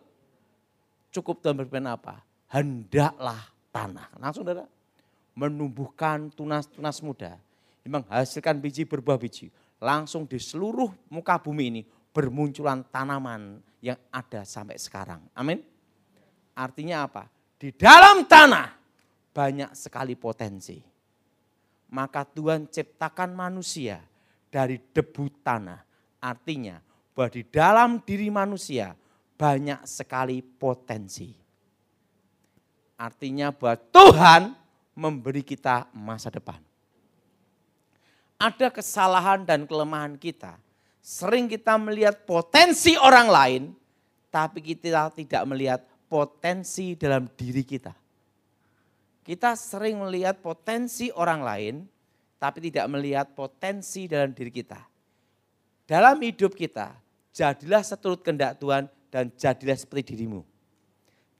Cukup 1.15 1.39
Tuhan 1.39 1.55
berfirman 1.55 1.95
apa? 1.95 2.19
Hendaklah 2.51 3.39
tanah. 3.71 4.11
Langsung 4.19 4.43
saudara. 4.43 4.67
Menumbuhkan 5.31 6.27
tunas-tunas 6.35 6.99
muda. 6.99 7.39
Menghasilkan 7.87 8.59
biji 8.59 8.83
berbuah 8.83 9.15
biji. 9.15 9.47
Langsung 9.79 10.27
di 10.27 10.35
seluruh 10.35 10.91
muka 11.07 11.39
bumi 11.39 11.63
ini 11.71 11.81
bermunculan 12.11 12.83
tanaman 12.91 13.63
yang 13.79 13.99
ada 14.11 14.43
sampai 14.43 14.75
sekarang. 14.75 15.23
Amin. 15.31 15.63
Artinya 16.55 17.07
apa? 17.07 17.31
Di 17.55 17.71
dalam 17.71 18.27
tanah 18.27 18.75
banyak 19.31 19.71
sekali 19.75 20.15
potensi 20.19 20.95
maka 21.95 22.27
Tuhan 22.27 22.67
ciptakan 22.67 23.31
manusia 23.31 24.01
dari 24.51 24.75
debu 24.75 25.43
tanah. 25.45 25.79
Artinya 26.19 26.81
bahwa 27.15 27.29
di 27.31 27.43
dalam 27.47 27.89
diri 28.03 28.27
manusia 28.27 28.91
banyak 29.35 29.83
sekali 29.83 30.39
potensi. 30.39 31.31
Artinya 32.95 33.51
bahwa 33.51 33.75
Tuhan 33.91 34.41
memberi 34.95 35.43
kita 35.43 35.91
masa 35.91 36.31
depan. 36.31 36.59
Ada 38.39 38.71
kesalahan 38.71 39.43
dan 39.43 39.67
kelemahan 39.67 40.15
kita 40.15 40.59
Sering 41.05 41.45
kita 41.45 41.77
melihat 41.77 42.25
potensi 42.25 42.97
orang 42.97 43.29
lain, 43.29 43.63
tapi 44.33 44.57
kita 44.57 45.13
tidak 45.13 45.45
melihat 45.45 45.85
potensi 46.09 46.97
dalam 46.97 47.29
diri 47.29 47.61
kita. 47.61 47.93
Kita 49.21 49.53
sering 49.53 50.01
melihat 50.01 50.41
potensi 50.41 51.13
orang 51.13 51.45
lain, 51.45 51.75
tapi 52.41 52.57
tidak 52.57 52.89
melihat 52.89 53.29
potensi 53.37 54.09
dalam 54.09 54.33
diri 54.33 54.49
kita. 54.49 54.81
Dalam 55.85 56.17
hidup 56.25 56.57
kita, 56.57 56.97
jadilah 57.29 57.85
seturut 57.85 58.25
kehendak 58.25 58.57
Tuhan 58.57 58.89
dan 59.15 59.31
jadilah 59.31 59.79
seperti 59.79 60.11
dirimu. 60.11 60.43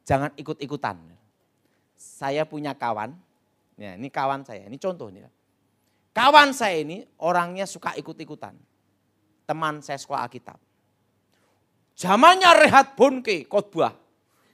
Jangan 0.08 0.32
ikut-ikutan. 0.39 0.96
Saya 2.00 2.48
punya 2.48 2.72
kawan, 2.72 3.12
ya 3.75 4.00
ini 4.00 4.08
kawan 4.08 4.48
saya, 4.48 4.63
ini 4.72 4.79
contoh 4.79 5.12
nih. 5.12 5.27
Kawan 6.15 6.55
saya 6.55 6.79
ini 6.79 7.03
orangnya 7.20 7.67
suka 7.67 7.91
ikut-ikutan 8.00 8.55
teman 9.44 9.84
saya 9.84 10.00
sekolah 10.00 10.24
Alkitab. 10.24 10.55
Zamannya 12.00 12.63
Rehat 12.63 12.96
Bonke 12.96 13.44
khotbah. 13.44 13.91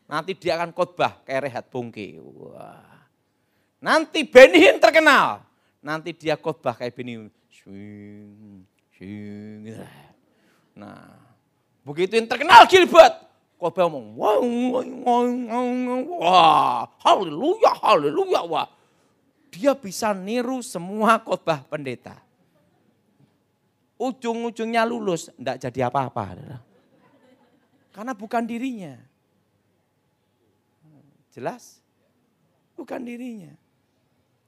Nanti 0.09 0.33
dia 0.33 0.57
akan 0.57 0.73
khotbah 0.73 1.21
kayak 1.21 1.41
Rehat 1.45 1.65
Bonke. 1.69 2.17
Wah. 2.17 3.05
Nanti 3.85 4.25
Benihin 4.25 4.81
terkenal. 4.81 5.45
Nanti 5.85 6.17
dia 6.17 6.37
khotbah 6.41 6.73
kayak 6.73 6.97
Benihin. 6.97 7.29
Nah, 10.73 11.30
begitu 11.81 12.17
yang 12.17 12.27
terkenal 12.29 12.65
Gilbert, 12.69 13.13
khotbah 13.57 13.89
ngomong, 13.89 14.17
wah, 14.17 14.37
wah, 16.19 16.85
haleluya, 17.01 17.71
haleluya, 17.81 18.41
wah. 18.45 18.67
Dia 19.51 19.75
bisa 19.75 20.15
niru 20.15 20.63
semua 20.63 21.19
khotbah 21.19 21.63
pendeta 21.67 22.19
ujung-ujungnya 24.01 24.81
lulus, 24.81 25.29
enggak 25.37 25.61
jadi 25.61 25.85
apa-apa. 25.93 26.33
Karena 27.93 28.17
bukan 28.17 28.41
dirinya. 28.49 28.97
Jelas? 31.29 31.77
Bukan 32.73 33.05
dirinya. 33.05 33.53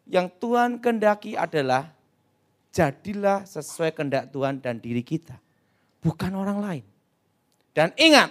Yang 0.09 0.27
Tuhan 0.41 0.81
kendaki 0.81 1.37
adalah 1.37 1.93
jadilah 2.73 3.45
sesuai 3.45 3.93
kehendak 3.93 4.33
Tuhan 4.33 4.57
dan 4.57 4.81
diri 4.81 5.05
kita. 5.05 5.37
Bukan 6.01 6.33
orang 6.33 6.59
lain. 6.59 6.85
Dan 7.73 7.89
ingat, 7.97 8.29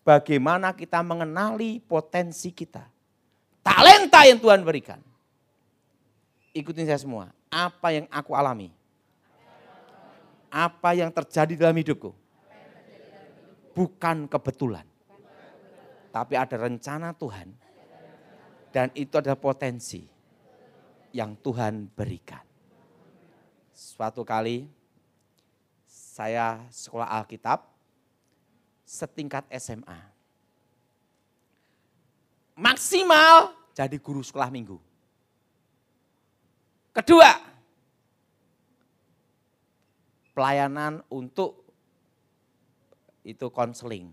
bagaimana 0.00 0.72
kita 0.72 1.04
mengenali 1.04 1.78
potensi 1.84 2.50
kita. 2.50 2.88
Talenta 3.60 4.24
yang 4.24 4.40
Tuhan 4.40 4.64
berikan. 4.64 4.98
Ikutin 6.56 6.88
saya 6.88 6.96
semua. 6.96 7.28
Apa 7.52 7.92
yang 7.92 8.08
aku 8.08 8.32
alami 8.32 8.72
apa 10.56 10.96
yang 10.96 11.12
terjadi 11.12 11.68
dalam 11.68 11.76
hidupku 11.76 12.16
bukan 13.76 14.24
kebetulan. 14.24 14.88
Tapi 16.08 16.32
ada 16.32 16.56
rencana 16.56 17.12
Tuhan. 17.12 17.52
Dan 18.72 18.88
itu 18.96 19.20
adalah 19.20 19.36
potensi 19.36 20.04
yang 21.12 21.36
Tuhan 21.36 21.92
berikan. 21.92 22.40
Suatu 23.72 24.24
kali 24.24 24.64
saya 25.84 26.64
sekolah 26.72 27.08
Alkitab 27.20 27.68
setingkat 28.86 29.42
SMA. 29.58 29.98
Maksimal 32.54 33.52
jadi 33.76 33.98
guru 34.00 34.22
sekolah 34.24 34.48
minggu. 34.48 34.80
Kedua, 36.96 37.28
pelayanan 40.32 41.04
untuk 41.12 41.60
itu 43.20 43.52
konseling. 43.52 44.08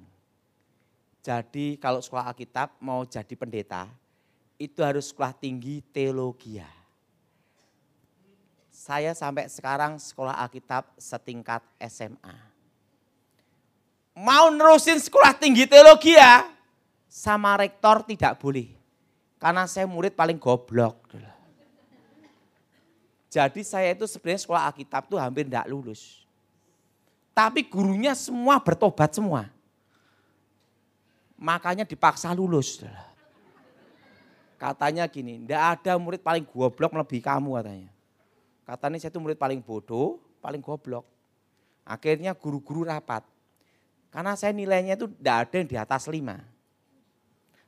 Jadi 1.23 1.79
kalau 1.79 2.03
sekolah 2.03 2.35
Alkitab 2.35 2.75
mau 2.83 3.07
jadi 3.07 3.31
pendeta, 3.39 3.87
itu 4.59 4.83
harus 4.83 5.07
sekolah 5.07 5.31
tinggi 5.31 5.79
teologi. 5.95 6.59
Saya 8.67 9.15
sampai 9.15 9.47
sekarang 9.47 9.95
sekolah 9.95 10.35
Alkitab 10.43 10.91
setingkat 10.99 11.63
SMA. 11.87 12.52
Mau 14.13 14.53
nerusin 14.53 15.01
sekolah 15.01 15.33
tinggi 15.33 15.65
teologi 15.65 16.13
ya, 16.13 16.45
sama 17.09 17.57
rektor 17.57 18.05
tidak 18.05 18.37
boleh. 18.37 18.69
Karena 19.41 19.65
saya 19.65 19.89
murid 19.89 20.13
paling 20.13 20.37
goblok. 20.37 21.17
Jadi 23.33 23.65
saya 23.65 23.97
itu 23.97 24.05
sebenarnya 24.05 24.45
sekolah 24.45 24.69
Alkitab 24.69 25.09
tuh 25.09 25.17
hampir 25.17 25.49
tidak 25.49 25.65
lulus. 25.65 26.21
Tapi 27.33 27.65
gurunya 27.65 28.13
semua 28.13 28.61
bertobat 28.61 29.09
semua. 29.09 29.49
Makanya 31.33 31.81
dipaksa 31.81 32.29
lulus. 32.29 32.85
Katanya 34.61 35.09
gini, 35.09 35.41
tidak 35.41 35.81
ada 35.81 35.97
murid 35.97 36.21
paling 36.21 36.45
goblok 36.45 36.93
melebihi 36.93 37.25
kamu 37.25 37.57
katanya. 37.57 37.89
Katanya 38.63 38.97
saya 39.01 39.11
itu 39.11 39.19
murid 39.19 39.35
paling 39.35 39.59
bodoh, 39.59 40.21
paling 40.39 40.61
goblok. 40.61 41.03
Akhirnya 41.83 42.31
guru-guru 42.37 42.87
rapat. 42.87 43.32
Karena 44.13 44.37
saya 44.37 44.53
nilainya 44.53 44.93
itu 44.93 45.09
tidak 45.09 45.49
ada 45.49 45.55
yang 45.57 45.69
di 45.73 45.77
atas 45.81 46.05
lima. 46.05 46.37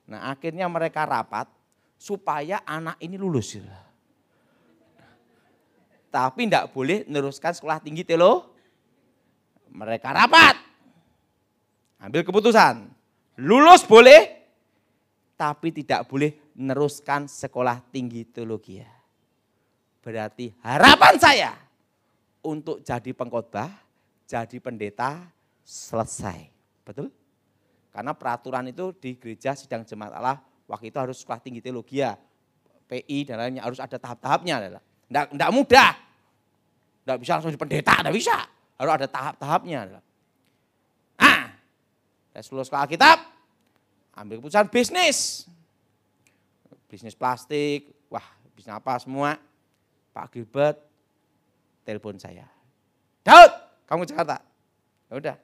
Nah 0.06 0.30
akhirnya 0.30 0.70
mereka 0.70 1.02
rapat 1.10 1.50
supaya 1.98 2.62
anak 2.70 3.02
ini 3.02 3.18
lulus. 3.18 3.58
Tapi 6.14 6.46
tidak 6.46 6.70
boleh 6.70 7.02
meneruskan 7.10 7.58
sekolah 7.58 7.82
tinggi 7.82 8.06
telo. 8.06 8.54
Mereka 9.74 10.06
rapat. 10.14 10.56
Ambil 11.98 12.22
keputusan. 12.22 12.94
Lulus 13.42 13.82
boleh, 13.84 14.46
tapi 15.36 15.74
tidak 15.76 16.08
boleh 16.08 16.32
meneruskan 16.56 17.28
sekolah 17.28 17.84
tinggi 17.92 18.24
teologi. 18.24 18.80
Berarti 20.00 20.56
harapan 20.64 21.14
saya 21.20 21.52
untuk 22.46 22.80
jadi 22.86 23.12
pengkhotbah, 23.12 23.74
jadi 24.24 24.56
pendeta 24.64 25.35
selesai. 25.66 26.54
Betul? 26.86 27.10
Karena 27.90 28.14
peraturan 28.14 28.70
itu 28.70 28.94
di 28.94 29.18
gereja 29.18 29.58
sidang 29.58 29.82
jemaat 29.82 30.14
Allah 30.14 30.38
waktu 30.70 30.94
itu 30.94 30.98
harus 31.02 31.18
sekolah 31.26 31.42
tinggi 31.42 31.60
teologi 31.66 32.06
ya. 32.06 32.14
PI 32.86 33.26
dan 33.26 33.42
lainnya 33.42 33.66
harus 33.66 33.82
ada 33.82 33.98
tahap-tahapnya. 33.98 34.78
Tidak 35.10 35.50
mudah. 35.50 35.98
Tidak 37.02 37.18
bisa 37.18 37.32
langsung 37.38 37.50
jadi 37.50 37.62
pendeta, 37.62 37.94
tidak 38.06 38.14
bisa. 38.14 38.38
Harus 38.78 38.94
ada 38.94 39.08
tahap-tahapnya. 39.10 39.80
Ah, 41.18 41.50
saya 42.30 42.46
lulus 42.54 42.70
ke 42.70 42.78
Alkitab, 42.78 43.18
ambil 44.14 44.38
keputusan 44.38 44.70
bisnis. 44.70 45.50
Bisnis 46.86 47.18
plastik, 47.18 47.90
wah 48.12 48.26
bisnis 48.54 48.74
apa 48.74 49.02
semua. 49.02 49.42
Pak 50.14 50.30
Gilbert 50.30 50.78
telepon 51.88 52.22
saya. 52.22 52.46
Daud, 53.26 53.52
kamu 53.90 54.06
Jakarta. 54.06 54.38
Ya 55.10 55.14
udah. 55.18 55.36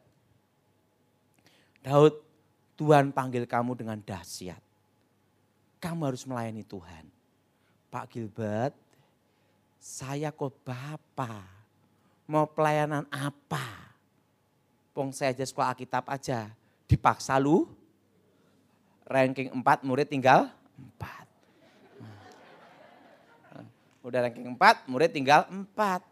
Daud, 1.81 2.13
Tuhan 2.77 3.09
panggil 3.09 3.49
kamu 3.49 3.73
dengan 3.73 3.97
dahsyat. 3.97 4.61
Kamu 5.81 6.05
harus 6.05 6.29
melayani 6.29 6.61
Tuhan. 6.61 7.09
Pak 7.89 8.13
Gilbert, 8.13 8.77
saya 9.81 10.29
kok 10.29 10.53
bapak. 10.61 11.49
Mau 12.29 12.45
pelayanan 12.45 13.09
apa? 13.09 13.89
Pong 14.93 15.09
saya 15.09 15.33
aja 15.33 15.41
sekolah 15.41 15.73
Alkitab 15.73 16.05
aja. 16.05 16.53
Dipaksa 16.85 17.41
lu. 17.41 17.65
Ranking 19.09 19.49
4 19.51 19.83
murid 19.83 20.07
tinggal 20.07 20.47
4. 21.01 21.27
Udah 24.05 24.29
ranking 24.29 24.53
4, 24.53 24.87
murid 24.87 25.11
tinggal 25.11 25.49
4. 25.49 26.05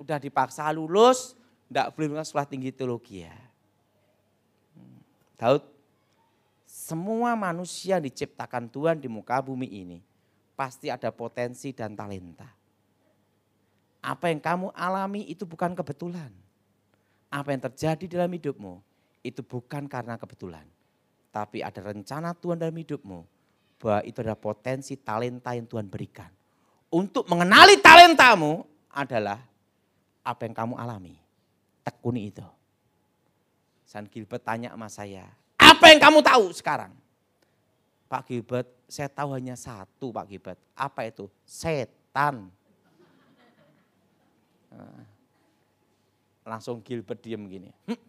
Udah 0.00 0.18
dipaksa 0.18 0.66
lulus, 0.74 1.38
enggak 1.70 1.94
boleh 1.94 2.26
sekolah 2.26 2.48
tinggi 2.48 2.74
teologi 2.74 3.22
ya. 3.22 3.51
Daud, 5.42 5.66
semua 6.62 7.34
manusia 7.34 7.98
diciptakan 7.98 8.70
Tuhan 8.70 9.02
di 9.02 9.10
muka 9.10 9.42
bumi 9.42 9.66
ini 9.66 9.98
pasti 10.54 10.86
ada 10.86 11.10
potensi 11.10 11.74
dan 11.74 11.98
talenta. 11.98 12.46
Apa 13.98 14.30
yang 14.30 14.38
kamu 14.38 14.70
alami 14.70 15.26
itu 15.26 15.42
bukan 15.42 15.74
kebetulan. 15.74 16.30
Apa 17.26 17.50
yang 17.50 17.66
terjadi 17.66 18.06
dalam 18.06 18.30
hidupmu 18.30 18.78
itu 19.26 19.42
bukan 19.42 19.90
karena 19.90 20.14
kebetulan. 20.14 20.62
Tapi 21.34 21.58
ada 21.58 21.90
rencana 21.90 22.38
Tuhan 22.38 22.62
dalam 22.62 22.78
hidupmu 22.78 23.26
bahwa 23.82 23.98
itu 24.06 24.22
adalah 24.22 24.38
potensi 24.38 24.94
talenta 24.94 25.58
yang 25.58 25.66
Tuhan 25.66 25.90
berikan 25.90 26.30
untuk 26.86 27.26
mengenali 27.26 27.82
talentamu 27.82 28.62
adalah 28.94 29.42
apa 30.22 30.46
yang 30.46 30.54
kamu 30.54 30.74
alami. 30.78 31.18
Tekuni 31.82 32.30
itu. 32.30 32.61
San 33.92 34.08
Gilbert 34.08 34.40
tanya 34.40 34.72
sama 34.72 34.88
saya, 34.88 35.28
apa 35.60 35.92
yang 35.92 36.00
kamu 36.00 36.24
tahu 36.24 36.48
sekarang? 36.56 36.96
Pak 38.08 38.24
Gilbert, 38.24 38.64
saya 38.88 39.12
tahu 39.12 39.36
hanya 39.36 39.52
satu 39.52 40.08
Pak 40.08 40.32
Gilbert. 40.32 40.56
Apa 40.72 41.04
itu? 41.04 41.28
Setan. 41.44 42.48
Langsung 46.40 46.80
Gilbert 46.80 47.20
diem 47.20 47.44
gini. 47.44 47.68
Hm. 47.84 48.00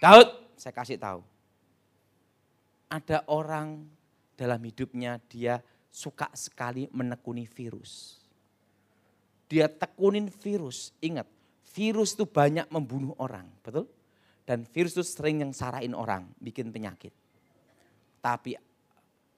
Daud, 0.00 0.28
saya 0.56 0.72
kasih 0.72 0.96
tahu. 0.96 1.20
Ada 2.88 3.28
orang 3.28 3.84
dalam 4.32 4.64
hidupnya 4.64 5.20
dia 5.28 5.60
suka 5.92 6.32
sekali 6.32 6.88
menekuni 6.88 7.44
virus. 7.44 8.16
Dia 9.52 9.68
tekunin 9.68 10.32
virus. 10.32 10.96
Ingat, 11.04 11.28
virus 11.72 12.14
itu 12.14 12.28
banyak 12.28 12.68
membunuh 12.68 13.16
orang, 13.18 13.48
betul? 13.64 13.88
Dan 14.44 14.68
virus 14.68 14.92
itu 14.98 15.04
sering 15.04 15.40
yang 15.40 15.52
sarain 15.56 15.96
orang, 15.96 16.28
bikin 16.36 16.68
penyakit. 16.68 17.14
Tapi 18.20 18.54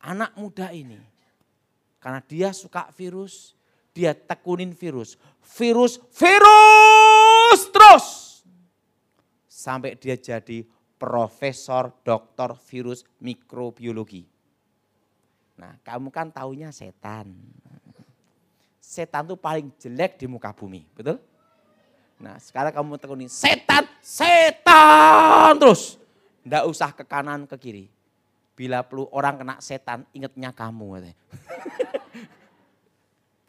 anak 0.03 0.37
muda 0.37 0.75
ini, 0.75 0.99
karena 2.03 2.21
dia 2.21 2.51
suka 2.53 2.91
virus, 2.93 3.55
dia 3.95 4.13
tekunin 4.13 4.75
virus. 4.75 5.17
Virus, 5.41 6.03
virus 6.13 7.61
terus. 7.71 8.07
Sampai 9.49 9.97
dia 9.97 10.19
jadi 10.19 10.67
profesor 10.99 11.95
doktor 12.05 12.59
virus 12.69 13.07
mikrobiologi. 13.23 14.27
Nah 15.57 15.79
kamu 15.81 16.11
kan 16.11 16.29
taunya 16.35 16.75
setan. 16.75 17.33
Setan 18.83 19.25
tuh 19.25 19.41
paling 19.41 19.73
jelek 19.81 20.21
di 20.21 20.27
muka 20.29 20.53
bumi, 20.53 20.85
betul? 20.93 21.17
Nah 22.19 22.39
sekarang 22.39 22.71
kamu 22.71 22.97
tekunin 23.01 23.31
setan, 23.31 23.87
setan 23.99 25.59
terus. 25.59 25.99
Nggak 26.45 26.65
usah 26.69 26.91
ke 26.93 27.05
kanan, 27.09 27.49
ke 27.49 27.57
kiri. 27.57 27.87
Bila 28.55 28.87
perlu 28.87 29.11
orang 29.11 29.41
kena 29.41 29.57
setan, 29.59 30.07
ingatnya 30.15 30.55
kamu. 30.55 31.03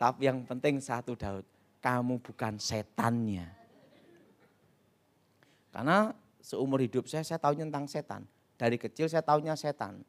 Tapi 0.01 0.21
yang 0.25 0.41
penting 0.47 0.81
satu 0.81 1.13
Daud, 1.13 1.45
kamu 1.83 2.17
bukan 2.23 2.57
setannya. 2.57 3.45
Karena 5.69 6.09
seumur 6.41 6.81
hidup 6.81 7.05
saya, 7.05 7.21
saya 7.21 7.37
tahunya 7.37 7.69
tentang 7.69 7.85
setan. 7.85 8.21
Dari 8.55 8.79
kecil 8.79 9.11
saya 9.11 9.21
tahunya 9.21 9.53
setan. 9.59 10.01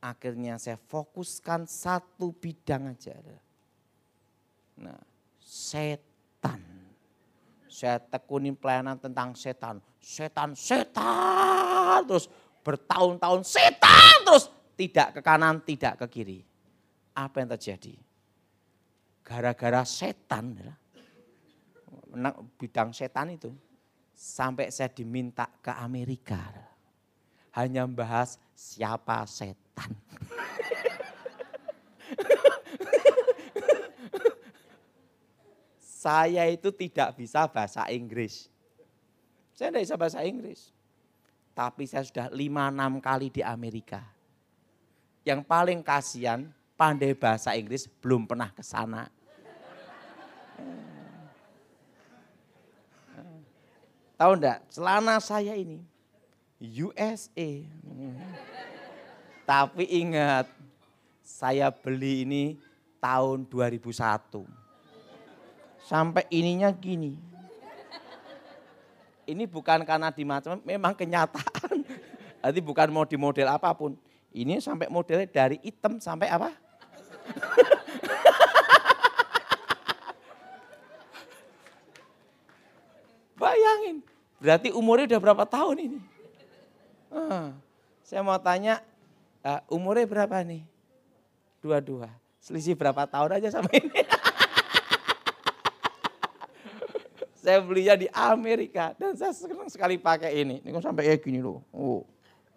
Akhirnya 0.00 0.56
saya 0.56 0.80
fokuskan 0.80 1.68
satu 1.68 2.32
bidang 2.32 2.96
aja. 2.96 3.14
Nah, 4.78 4.98
setan 5.42 6.77
saya 7.68 8.00
tekunin 8.00 8.56
pelayanan 8.56 8.96
tentang 8.96 9.36
setan. 9.36 9.78
Setan, 10.00 10.56
setan. 10.56 12.02
Terus 12.08 12.26
bertahun-tahun 12.64 13.44
setan 13.44 14.16
terus. 14.24 14.50
Tidak 14.78 15.18
ke 15.18 15.20
kanan, 15.20 15.60
tidak 15.62 15.98
ke 16.00 16.06
kiri. 16.08 16.40
Apa 17.12 17.42
yang 17.42 17.50
terjadi? 17.58 17.98
Gara-gara 19.26 19.82
setan, 19.82 20.54
ya, 20.54 20.72
bidang 22.56 22.94
setan 22.94 23.34
itu. 23.34 23.50
Sampai 24.14 24.70
saya 24.70 24.90
diminta 24.90 25.50
ke 25.60 25.74
Amerika. 25.74 26.38
Hanya 27.58 27.86
membahas 27.90 28.38
siapa 28.54 29.26
setan. 29.26 29.90
saya 35.98 36.46
itu 36.46 36.70
tidak 36.70 37.18
bisa 37.18 37.50
bahasa 37.50 37.82
Inggris. 37.90 38.46
Saya 39.50 39.74
tidak 39.74 39.82
bisa 39.82 39.96
bahasa 39.98 40.22
Inggris. 40.22 40.70
Tapi 41.58 41.90
saya 41.90 42.06
sudah 42.06 42.30
lima 42.30 42.70
enam 42.70 43.02
kali 43.02 43.34
di 43.34 43.42
Amerika. 43.42 44.06
Yang 45.26 45.42
paling 45.50 45.82
kasihan 45.82 46.46
pandai 46.78 47.18
bahasa 47.18 47.50
Inggris 47.58 47.90
belum 47.98 48.30
pernah 48.30 48.54
ke 48.54 48.62
sana. 48.62 49.10
Tahu 54.14 54.32
enggak, 54.38 54.62
celana 54.70 55.18
saya 55.18 55.58
ini 55.58 55.82
USA. 56.62 57.50
Tapi 59.42 59.82
ingat, 59.98 60.46
saya 61.26 61.74
beli 61.74 62.22
ini 62.22 62.44
tahun 63.02 63.46
2001 63.50 64.57
sampai 65.88 66.28
ininya 66.28 66.68
gini. 66.68 67.16
Ini 69.24 69.48
bukan 69.48 69.88
karena 69.88 70.12
di 70.12 70.24
macam, 70.24 70.60
memang 70.64 70.92
kenyataan. 70.92 71.84
Jadi 72.44 72.60
bukan 72.60 72.92
mau 72.92 73.08
di 73.08 73.16
model 73.16 73.48
apa 73.48 73.72
pun. 73.72 73.96
Ini 74.32 74.60
sampai 74.60 74.92
modelnya 74.92 75.24
dari 75.24 75.56
hitam 75.64 75.96
sampai 76.00 76.28
apa? 76.28 76.52
Bayangin, 83.40 84.02
berarti 84.42 84.68
umurnya 84.74 85.14
udah 85.14 85.20
berapa 85.22 85.44
tahun 85.48 85.76
ini? 85.78 86.00
Ah, 87.08 87.52
saya 88.02 88.20
mau 88.24 88.36
tanya, 88.40 88.82
uh, 89.44 89.60
umurnya 89.72 90.04
berapa 90.08 90.42
nih? 90.44 90.66
Dua-dua. 91.62 92.10
Selisih 92.42 92.74
berapa 92.74 93.06
tahun 93.06 93.38
aja 93.40 93.48
sama 93.60 93.70
ini? 93.76 94.02
Saya 97.38 97.62
belinya 97.62 97.94
di 97.94 98.10
Amerika 98.10 98.98
dan 98.98 99.14
saya 99.14 99.30
senang 99.30 99.70
sekali 99.70 99.94
pakai 99.94 100.42
ini. 100.42 100.58
Ini 100.58 100.74
kan 100.74 100.90
sampai 100.90 101.06
kayak 101.06 101.22
gini 101.22 101.38
loh. 101.38 101.62
Oh, 101.70 102.02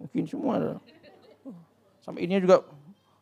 mungkin 0.01 0.25
semua. 0.25 0.81
Sampai 2.01 2.25
ini 2.25 2.41
juga 2.41 2.65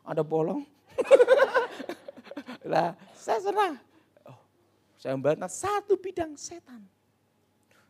ada 0.07 0.23
bolong. 0.23 0.63
lah, 2.71 2.95
saya 3.11 3.43
senang. 3.43 3.75
Oh, 4.23 4.39
saya 4.95 5.19
membantah 5.19 5.51
satu 5.51 5.99
bidang 5.99 6.39
setan. 6.39 6.79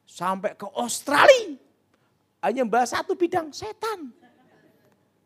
Sampai 0.10 0.58
ke 0.58 0.66
Australia. 0.74 1.54
Hanya 2.42 2.66
membahas 2.66 2.98
satu 2.98 3.14
bidang 3.14 3.54
setan. 3.54 4.10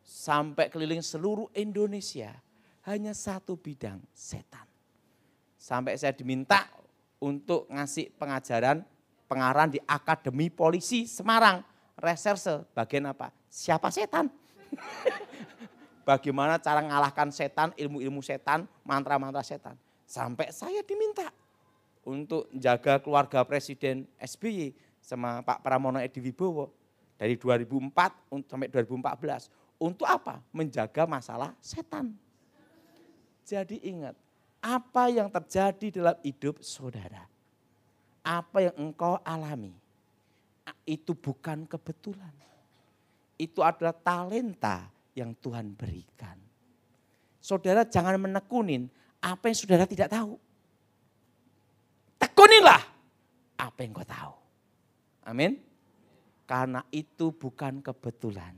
Sampai 0.04 0.68
keliling 0.68 1.00
seluruh 1.00 1.48
Indonesia. 1.56 2.36
Hanya 2.84 3.16
satu 3.16 3.56
bidang 3.56 4.04
setan. 4.12 4.68
Sampai 5.56 5.96
saya 5.96 6.12
diminta 6.12 6.68
untuk 7.24 7.72
ngasih 7.72 8.12
pengajaran 8.20 8.84
pengarahan 9.32 9.72
di 9.72 9.80
Akademi 9.88 10.52
Polisi 10.52 11.08
Semarang. 11.08 11.64
Reserse 11.96 12.68
bagian 12.76 13.08
apa? 13.08 13.32
Siapa 13.48 13.88
setan? 13.88 14.28
Bagaimana 16.10 16.60
cara 16.60 16.84
mengalahkan 16.84 17.32
setan, 17.32 17.72
ilmu-ilmu 17.80 18.20
setan, 18.20 18.68
mantra-mantra 18.84 19.40
setan. 19.40 19.80
Sampai 20.04 20.52
saya 20.52 20.84
diminta 20.84 21.32
untuk 22.04 22.52
jaga 22.52 23.00
keluarga 23.00 23.48
Presiden 23.48 24.04
SBY 24.20 24.76
sama 25.00 25.40
Pak 25.48 25.64
Pramono 25.64 26.04
Edi 26.04 26.20
Wibowo 26.20 26.76
dari 27.16 27.40
2004 27.40 28.44
sampai 28.52 28.68
2014. 28.68 29.48
Untuk 29.80 30.04
apa? 30.04 30.44
Menjaga 30.52 31.08
masalah 31.08 31.56
setan. 31.64 32.12
Jadi 33.48 33.80
ingat, 33.84 34.16
apa 34.64 35.12
yang 35.12 35.28
terjadi 35.28 36.00
dalam 36.00 36.16
hidup 36.24 36.64
saudara. 36.64 37.28
Apa 38.24 38.72
yang 38.72 38.76
engkau 38.80 39.20
alami. 39.20 39.76
Itu 40.88 41.12
bukan 41.12 41.68
kebetulan. 41.68 42.32
Itu 43.36 43.60
adalah 43.60 43.92
talenta 43.92 44.88
yang 45.12 45.36
Tuhan 45.36 45.76
berikan. 45.76 46.40
Saudara 47.44 47.84
jangan 47.84 48.16
menekunin 48.16 48.88
apa 49.20 49.52
yang 49.52 49.58
saudara 49.60 49.84
tidak 49.84 50.08
tahu. 50.08 50.40
Tekunilah 52.16 52.80
apa 53.60 53.80
yang 53.84 53.92
kau 53.92 54.08
tahu. 54.08 54.36
Amin. 55.28 55.60
Karena 56.48 56.80
itu 56.88 57.36
bukan 57.36 57.84
kebetulan. 57.84 58.56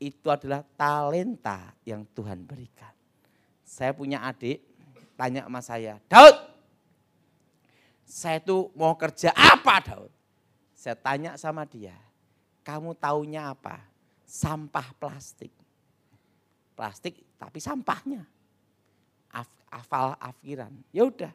Itu 0.00 0.32
adalah 0.32 0.64
talenta 0.76 1.76
yang 1.84 2.08
Tuhan 2.16 2.48
berikan. 2.48 2.92
Saya 3.60 3.92
punya 3.92 4.24
adik, 4.24 4.71
tanya 5.22 5.46
sama 5.46 5.62
saya, 5.62 5.94
Daud, 6.10 6.34
saya 8.02 8.42
itu 8.42 8.74
mau 8.74 8.98
kerja 8.98 9.30
apa 9.30 9.78
Daud? 9.78 10.10
Saya 10.74 10.98
tanya 10.98 11.38
sama 11.38 11.62
dia, 11.62 11.94
kamu 12.66 12.98
taunya 12.98 13.54
apa? 13.54 13.78
Sampah 14.26 14.90
plastik. 14.98 15.54
Plastik 16.74 17.22
tapi 17.38 17.62
sampahnya. 17.62 18.26
Af, 19.30 19.46
afal 19.70 20.18
afiran. 20.18 20.74
Ya 20.90 21.06
udah. 21.06 21.30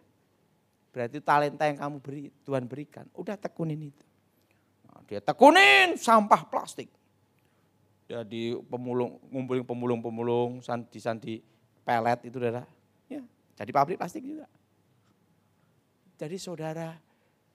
Berarti 0.91 1.23
talenta 1.23 1.63
yang 1.63 1.79
kamu 1.79 1.95
beri, 2.03 2.21
Tuhan 2.43 2.67
berikan. 2.67 3.07
Udah 3.15 3.39
tekunin 3.39 3.87
itu. 3.87 4.05
Nah, 4.83 4.99
dia 5.07 5.23
tekunin 5.23 5.95
sampah 5.95 6.43
plastik. 6.51 6.91
Jadi 8.11 8.59
pemulung, 8.67 9.15
ngumpulin 9.31 9.63
pemulung-pemulung, 9.63 10.59
sandi-sandi 10.59 11.39
pelet 11.87 12.19
itu 12.27 12.35
adalah 12.43 12.67
jadi 13.57 13.71
pabrik 13.73 13.97
plastik 13.97 14.21
juga. 14.21 14.45
Jadi 16.17 16.37
saudara 16.37 16.93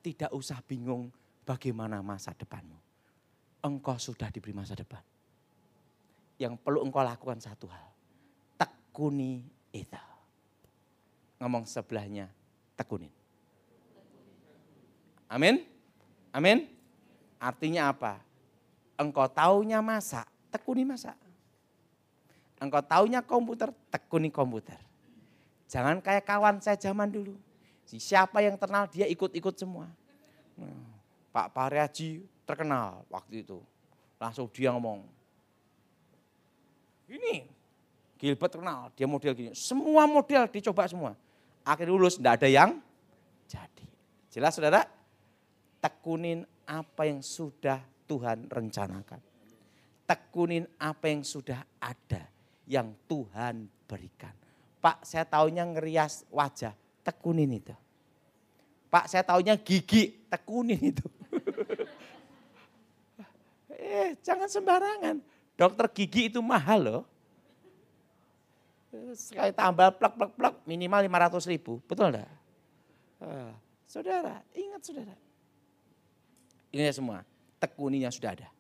tidak 0.03 0.35
usah 0.35 0.59
bingung 0.67 1.15
bagaimana 1.47 2.03
masa 2.03 2.35
depanmu. 2.35 2.75
Engkau 3.63 3.95
sudah 3.95 4.27
diberi 4.35 4.51
masa 4.51 4.75
depan. 4.75 5.03
Yang 6.43 6.59
perlu 6.59 6.83
engkau 6.83 7.07
lakukan 7.07 7.39
satu 7.39 7.71
hal. 7.71 7.87
Tekuni 8.59 9.47
itu. 9.71 10.03
Ngomong 11.39 11.67
sebelahnya, 11.67 12.27
tekunin. 12.75 13.11
Amin. 15.31 15.63
Amin. 16.35 16.67
Artinya 17.39 17.95
apa? 17.95 18.19
Engkau 18.99 19.27
taunya 19.31 19.79
masak, 19.79 20.27
tekuni 20.51 20.83
masak. 20.83 21.15
Engkau 22.59 22.83
taunya 22.83 23.23
komputer, 23.23 23.71
tekuni 23.91 24.31
komputer. 24.31 24.92
Jangan 25.73 26.05
kayak 26.05 26.29
kawan 26.29 26.61
saya 26.61 26.77
zaman 26.77 27.09
dulu. 27.09 27.33
Siapa 27.89 28.45
yang 28.45 28.61
terkenal 28.61 28.85
dia 28.93 29.09
ikut-ikut 29.09 29.57
semua. 29.57 29.89
Nah, 30.53 30.85
Pak 31.33 31.49
Pariaji 31.57 32.29
terkenal 32.45 33.09
waktu 33.09 33.41
itu. 33.41 33.57
Langsung 34.21 34.53
dia 34.53 34.69
ngomong, 34.77 35.01
ini 37.09 37.49
Gilbert 38.21 38.53
terkenal, 38.53 38.93
dia 38.93 39.09
model 39.09 39.33
gini. 39.33 39.51
Semua 39.57 40.05
model 40.05 40.45
dicoba 40.53 40.85
semua. 40.87 41.17
Akhirnya 41.65 41.97
lulus, 41.97 42.21
tidak 42.21 42.39
ada 42.39 42.49
yang 42.53 42.71
jadi. 43.49 43.87
Jelas 44.29 44.55
saudara? 44.55 44.85
Tekunin 45.81 46.47
apa 46.69 47.09
yang 47.09 47.25
sudah 47.25 47.83
Tuhan 48.07 48.47
rencanakan. 48.47 49.19
Tekunin 50.07 50.69
apa 50.79 51.11
yang 51.11 51.25
sudah 51.27 51.65
ada, 51.81 52.29
yang 52.69 52.95
Tuhan 53.09 53.67
berikan. 53.89 54.42
Pak 54.83 55.07
saya 55.07 55.23
taunya 55.23 55.63
ngerias 55.63 56.27
wajah, 56.27 56.75
tekunin 57.07 57.55
itu. 57.55 57.71
Pak 58.91 59.07
saya 59.07 59.23
taunya 59.23 59.55
gigi, 59.55 60.27
tekunin 60.27 60.91
itu. 60.91 61.07
eh 63.79 64.19
jangan 64.27 64.51
sembarangan. 64.51 65.23
Dokter 65.55 65.87
gigi 65.95 66.35
itu 66.35 66.43
mahal 66.43 66.83
loh. 66.83 67.03
Sekali 69.15 69.55
tambah 69.55 69.97
plak 69.97 70.13
plak 70.19 70.33
plak 70.35 70.55
minimal 70.67 71.07
500 71.07 71.47
ribu. 71.47 71.79
Betul 71.87 72.13
enggak? 72.13 72.29
Uh, 73.23 73.55
saudara, 73.87 74.43
ingat 74.53 74.83
saudara. 74.83 75.15
Ini 76.75 76.91
semua, 76.91 77.23
tekuni 77.63 78.03
yang 78.03 78.11
sudah 78.11 78.35
ada. 78.35 78.51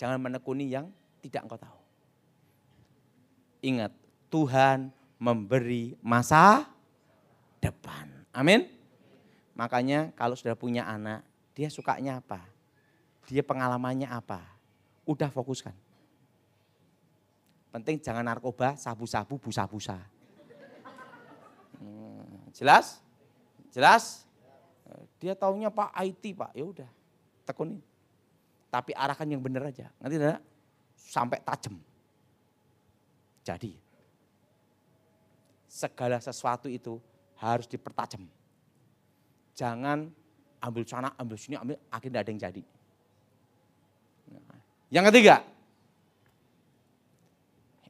Jangan 0.00 0.18
menekuni 0.18 0.72
yang 0.72 0.88
tidak 1.22 1.46
engkau 1.46 1.60
tahu. 1.60 1.78
Ingat, 3.62 3.94
Tuhan 4.32 4.88
memberi 5.20 5.92
masa 6.00 6.64
depan. 7.60 8.08
Amin. 8.32 8.64
Makanya 9.52 10.08
kalau 10.16 10.32
sudah 10.32 10.56
punya 10.56 10.88
anak, 10.88 11.20
dia 11.52 11.68
sukanya 11.68 12.24
apa? 12.24 12.40
Dia 13.28 13.44
pengalamannya 13.44 14.08
apa? 14.08 14.40
Udah 15.04 15.28
fokuskan. 15.28 15.76
Penting 17.68 18.00
jangan 18.00 18.24
narkoba, 18.24 18.72
sabu-sabu, 18.80 19.36
busa-busa. 19.36 20.00
Hmm, 21.76 22.48
jelas? 22.56 23.04
Jelas? 23.68 24.24
Dia 25.20 25.36
taunya 25.36 25.68
Pak 25.68 25.92
IT 26.02 26.36
Pak, 26.36 26.52
ya 26.56 26.64
udah 26.64 26.90
tekunin. 27.44 27.80
Tapi 28.72 28.96
arahkan 28.96 29.28
yang 29.28 29.44
benar 29.44 29.68
aja, 29.68 29.92
nanti 30.00 30.16
tidak 30.16 30.40
sampai 30.96 31.38
tajam. 31.44 31.76
Jadi 33.44 33.76
segala 35.72 36.20
sesuatu 36.20 36.68
itu 36.68 37.00
harus 37.40 37.64
dipertajam. 37.64 38.28
Jangan 39.56 40.12
ambil 40.60 40.84
sana, 40.84 41.16
ambil 41.16 41.40
sini, 41.40 41.56
ambil 41.56 41.80
akhirnya 41.88 42.20
ada 42.20 42.28
yang 42.28 42.40
jadi. 42.44 42.62
Yang 44.92 45.04
ketiga, 45.08 45.36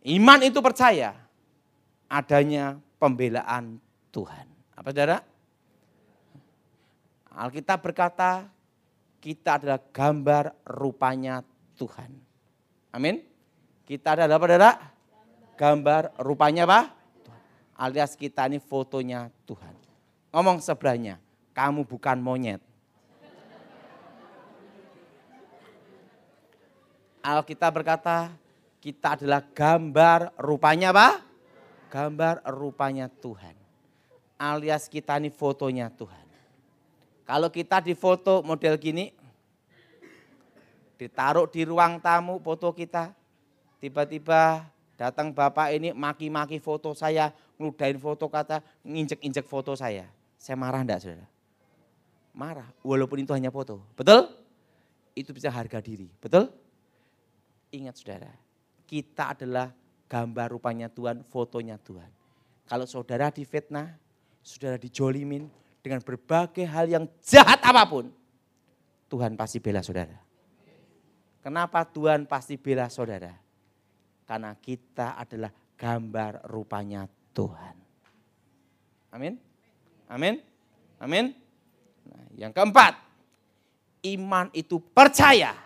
Iman 0.02 0.42
itu 0.42 0.58
percaya 0.58 1.14
adanya 2.10 2.78
pembelaan 2.98 3.78
Tuhan. 4.10 4.46
Apa 4.74 4.90
saudara? 4.90 5.18
Alkitab 7.34 7.78
berkata 7.82 8.50
kita 9.22 9.62
adalah 9.62 9.78
gambar 9.78 10.44
rupanya 10.66 11.46
Tuhan. 11.78 12.10
Amin. 12.90 13.22
Kita 13.86 14.18
adalah 14.18 14.38
apa 14.38 14.46
saudara? 14.46 14.72
Gambar 15.54 16.02
rupanya 16.18 16.66
apa? 16.66 17.01
Alias 17.76 18.14
kita 18.14 18.46
ini 18.46 18.60
fotonya 18.60 19.32
Tuhan. 19.48 19.74
Ngomong 20.32 20.60
sebelahnya, 20.60 21.20
kamu 21.56 21.84
bukan 21.84 22.20
monyet. 22.20 22.60
Alkitab 27.22 27.70
berkata 27.70 28.34
kita 28.82 29.14
adalah 29.14 29.46
gambar 29.54 30.34
rupanya 30.42 30.90
apa? 30.90 31.22
Gambar 31.86 32.42
rupanya 32.50 33.06
Tuhan. 33.06 33.54
Alias 34.34 34.90
kita 34.90 35.22
ini 35.22 35.30
fotonya 35.30 35.86
Tuhan. 35.86 36.26
Kalau 37.22 37.46
kita 37.54 37.78
di 37.78 37.94
foto 37.94 38.42
model 38.42 38.74
gini, 38.74 39.14
ditaruh 40.98 41.46
di 41.46 41.62
ruang 41.62 42.02
tamu 42.02 42.42
foto 42.42 42.74
kita, 42.74 43.14
tiba-tiba 43.78 44.66
datang 44.98 45.30
bapak 45.30 45.78
ini 45.78 45.94
maki-maki 45.94 46.58
foto 46.58 46.90
saya, 46.90 47.30
ngeludahin 47.62 48.02
foto 48.02 48.26
kata, 48.26 48.58
nginjek-injek 48.82 49.46
foto 49.46 49.78
saya. 49.78 50.10
Saya 50.34 50.58
marah 50.58 50.82
enggak 50.82 51.06
saudara? 51.06 51.26
Marah, 52.34 52.66
walaupun 52.82 53.22
itu 53.22 53.30
hanya 53.30 53.54
foto. 53.54 53.78
Betul? 53.94 54.26
Itu 55.14 55.30
bisa 55.30 55.54
harga 55.54 55.78
diri, 55.78 56.10
betul? 56.18 56.50
Ingat 57.70 57.94
saudara, 57.94 58.32
kita 58.90 59.38
adalah 59.38 59.70
gambar 60.10 60.46
rupanya 60.50 60.90
Tuhan, 60.90 61.22
fotonya 61.22 61.78
Tuhan. 61.78 62.10
Kalau 62.66 62.84
saudara 62.88 63.30
difitnah, 63.30 63.94
saudara 64.42 64.76
dijolimin 64.76 65.46
dengan 65.80 66.02
berbagai 66.02 66.66
hal 66.66 66.90
yang 66.90 67.04
jahat 67.22 67.62
apa 67.62 67.84
pun, 67.86 68.10
Tuhan 69.12 69.36
pasti 69.36 69.60
bela 69.60 69.84
saudara. 69.84 70.16
Kenapa 71.44 71.84
Tuhan 71.84 72.24
pasti 72.24 72.56
bela 72.56 72.88
saudara? 72.88 73.34
Karena 74.24 74.56
kita 74.56 75.20
adalah 75.20 75.52
gambar 75.76 76.46
rupanya 76.48 77.04
Tuhan. 77.32 77.74
Amin. 79.12 79.36
Amin. 80.08 80.40
Amin. 81.00 81.34
Nah, 82.06 82.24
yang 82.36 82.52
keempat, 82.52 82.96
iman 84.06 84.48
itu 84.54 84.80
percaya. 84.80 85.56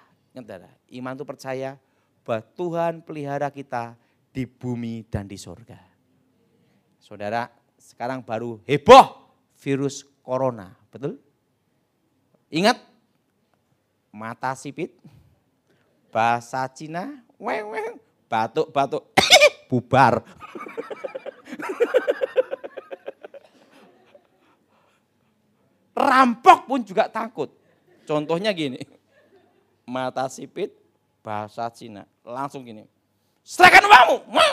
Iman 0.90 1.14
itu 1.14 1.24
percaya 1.26 1.78
bahwa 2.26 2.42
Tuhan 2.58 2.94
pelihara 3.02 3.48
kita 3.50 3.94
di 4.34 4.44
bumi 4.44 5.06
dan 5.06 5.24
di 5.24 5.38
sorga. 5.38 5.78
Saudara, 7.00 7.48
sekarang 7.78 8.20
baru 8.20 8.58
heboh 8.66 9.30
virus 9.56 10.02
corona, 10.20 10.74
betul? 10.90 11.22
Ingat, 12.50 12.82
mata 14.10 14.52
sipit, 14.58 14.92
bahasa 16.10 16.66
Cina, 16.74 17.22
weng 17.38 17.70
weng, 17.70 17.94
batuk 18.26 18.74
batuk, 18.74 19.06
bubar. 19.70 20.20
Rampok 25.96 26.68
pun 26.68 26.84
juga 26.84 27.08
takut. 27.08 27.48
Contohnya 28.04 28.52
gini, 28.52 28.84
mata 29.88 30.28
sipit, 30.28 30.76
bahasa 31.24 31.64
Cina. 31.72 32.04
Langsung 32.20 32.60
gini, 32.68 32.84
serahkan 33.40 33.88
uangmu. 33.88 34.48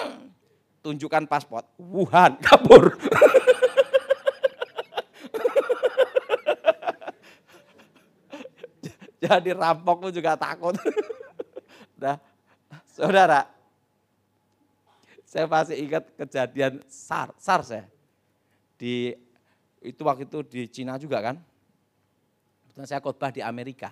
Tunjukkan 0.79 1.27
paspor. 1.27 1.67
Wuhan, 1.75 2.39
kabur. 2.47 2.95
Jadi 9.23 9.49
rampok 9.56 9.95
pun 10.03 10.12
juga 10.12 10.36
takut. 10.36 10.75
nah, 12.03 12.19
saudara, 12.91 13.47
saya 15.23 15.47
masih 15.47 15.79
ingat 15.79 16.03
kejadian 16.19 16.84
SAR, 16.91 17.32
SARS 17.39 17.71
ya. 17.71 17.84
Di 18.75 19.15
itu 19.83 20.01
waktu 20.07 20.23
itu 20.23 20.39
di 20.47 20.61
Cina 20.71 20.95
juga 20.95 21.19
kan. 21.19 21.35
Saya 22.73 23.03
khotbah 23.03 23.29
di 23.29 23.43
Amerika. 23.43 23.91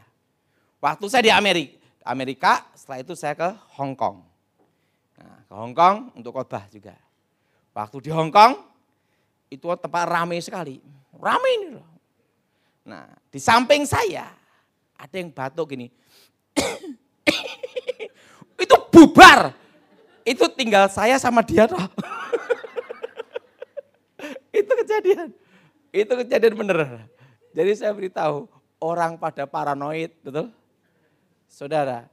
Waktu 0.82 1.06
saya 1.06 1.22
di 1.22 1.30
Amerika, 1.30 1.78
Amerika, 2.02 2.66
setelah 2.74 3.06
itu 3.06 3.14
saya 3.14 3.38
ke 3.38 3.46
Hong 3.78 3.94
Kong. 3.94 4.26
Nah, 5.22 5.38
ke 5.46 5.54
Hong 5.54 5.78
Kong 5.78 6.10
untuk 6.18 6.34
khotbah 6.34 6.66
juga. 6.74 6.98
Waktu 7.78 8.02
di 8.02 8.10
Hong 8.10 8.34
Kong, 8.34 8.58
itu 9.54 9.70
tempat 9.78 10.10
ramai 10.10 10.42
sekali. 10.42 10.82
Ramai 11.14 11.52
ini 11.62 11.78
loh. 11.78 11.86
Nah, 12.82 13.06
di 13.30 13.38
samping 13.38 13.86
saya, 13.86 14.34
ada 14.98 15.14
yang 15.14 15.30
batuk 15.30 15.78
gini. 15.78 15.94
itu 18.64 18.76
bubar. 18.90 19.54
Itu 20.26 20.50
tinggal 20.50 20.90
saya 20.90 21.22
sama 21.22 21.46
dia 21.46 21.70
itu 24.52 24.72
kejadian. 24.86 25.30
Itu 25.92 26.16
kejadian 26.16 26.56
bener. 26.56 27.06
Jadi 27.52 27.72
saya 27.76 27.92
beritahu, 27.92 28.48
orang 28.80 29.20
pada 29.20 29.44
paranoid, 29.44 30.16
betul? 30.24 30.48
Saudara, 31.52 32.08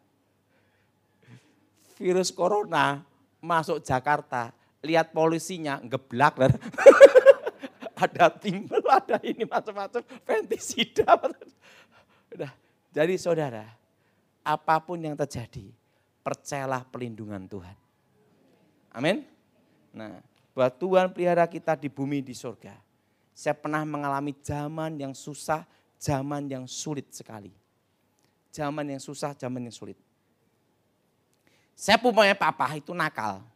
virus 1.95 2.35
corona 2.35 3.07
masuk 3.39 3.79
Jakarta, 3.87 4.51
lihat 4.83 5.15
polisinya 5.15 5.79
ngeblak. 5.79 6.35
ada 7.99 8.31
timbel, 8.31 8.83
ada 8.87 9.19
ini 9.23 9.47
macam-macam, 9.47 10.03
pentisida. 10.23 11.19
Udah. 12.35 12.53
Jadi 12.95 13.15
saudara, 13.15 13.67
apa 14.43 14.77
pun 14.83 14.99
yang 14.99 15.15
terjadi, 15.15 15.71
percayalah 16.23 16.83
pelindungan 16.87 17.47
Tuhan. 17.47 17.77
Amin. 18.91 19.23
Nah, 19.95 20.19
buat 20.51 20.73
Tuhan 20.79 21.15
pelihara 21.15 21.47
kita 21.47 21.79
di 21.79 21.87
bumi 21.87 22.25
di 22.25 22.35
surga. 22.35 22.88
Saya 23.39 23.55
pernah 23.55 23.87
mengalami 23.87 24.35
zaman 24.43 24.99
yang 24.99 25.15
susah, 25.15 25.63
zaman 25.95 26.51
yang 26.51 26.67
sulit 26.67 27.07
sekali. 27.15 27.55
Zaman 28.51 28.83
yang 28.83 28.99
susah, 28.99 29.31
zaman 29.31 29.63
yang 29.63 29.71
sulit. 29.71 29.95
Saya 31.79 32.03
punya 32.03 32.35
papa 32.35 32.67
itu 32.75 32.91
nakal. 32.91 33.47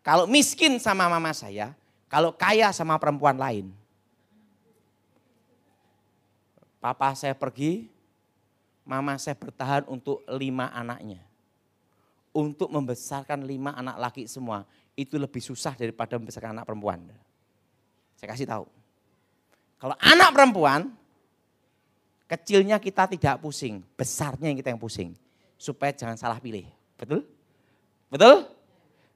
Kalau 0.00 0.24
miskin 0.24 0.80
sama 0.80 1.04
mama 1.04 1.36
saya, 1.36 1.76
kalau 2.08 2.32
kaya 2.32 2.72
sama 2.72 2.96
perempuan 2.96 3.36
lain. 3.36 3.68
Papa 6.80 7.12
saya 7.12 7.36
pergi, 7.36 7.92
mama 8.88 9.20
saya 9.20 9.36
bertahan 9.36 9.84
untuk 9.84 10.24
lima 10.32 10.72
anaknya. 10.72 11.20
Untuk 12.32 12.72
membesarkan 12.72 13.44
lima 13.44 13.76
anak 13.76 14.00
laki 14.00 14.24
semua, 14.24 14.64
itu 14.96 15.20
lebih 15.20 15.44
susah 15.44 15.76
daripada 15.76 16.16
membesarkan 16.16 16.56
anak 16.56 16.64
perempuan. 16.64 17.04
Saya 18.16 18.32
kasih 18.32 18.48
tahu. 18.48 18.79
Kalau 19.80 19.96
anak 19.96 20.36
perempuan, 20.36 20.92
kecilnya 22.28 22.76
kita 22.76 23.08
tidak 23.08 23.40
pusing, 23.40 23.80
besarnya 23.96 24.52
yang 24.52 24.58
kita 24.60 24.76
yang 24.76 24.80
pusing. 24.80 25.16
Supaya 25.56 25.96
jangan 25.96 26.20
salah 26.20 26.36
pilih. 26.36 26.68
Betul? 27.00 27.24
Betul? 28.12 28.44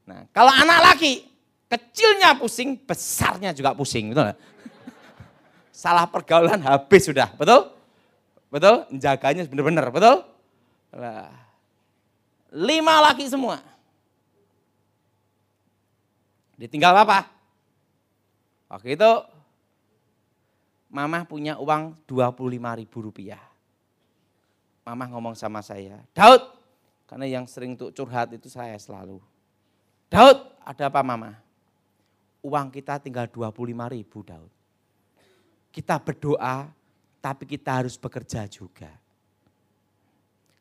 Nah, 0.09 0.25
kalau 0.33 0.49
anak 0.49 0.81
laki, 0.93 1.29
kecilnya 1.69 2.33
pusing, 2.41 2.81
besarnya 2.81 3.53
juga 3.53 3.77
pusing. 3.77 4.17
Betul 4.17 4.33
Salah 5.85 6.09
pergaulan 6.09 6.65
habis 6.65 7.05
sudah, 7.05 7.29
betul? 7.37 7.69
Betul? 8.49 8.89
Jaganya 8.97 9.45
benar-benar, 9.45 9.93
betul? 9.93 10.25
Nah, 10.97 11.29
lima 12.55 13.05
laki 13.11 13.29
semua. 13.29 13.61
Ditinggal 16.57 17.05
apa? 17.05 17.27
Waktu 18.71 18.95
itu 18.95 19.11
Mama 20.95 21.27
punya 21.27 21.59
uang 21.59 21.99
25 22.07 22.79
ribu 22.79 22.99
rupiah. 23.03 23.43
Mama 24.87 25.11
ngomong 25.11 25.35
sama 25.35 25.59
saya, 25.59 25.99
Daud, 26.15 26.39
karena 27.11 27.27
yang 27.27 27.51
sering 27.51 27.75
untuk 27.75 27.91
curhat 27.91 28.31
itu 28.31 28.47
saya 28.47 28.79
selalu. 28.79 29.19
Daud, 30.07 30.39
ada 30.63 30.87
apa 30.87 31.03
mama? 31.03 31.35
Uang 32.47 32.71
kita 32.71 33.03
tinggal 33.03 33.27
25 33.27 33.91
ribu 33.91 34.23
Daud. 34.23 34.53
Kita 35.75 35.99
berdoa, 35.99 36.71
tapi 37.19 37.43
kita 37.43 37.83
harus 37.83 37.99
bekerja 37.99 38.47
juga. 38.47 38.95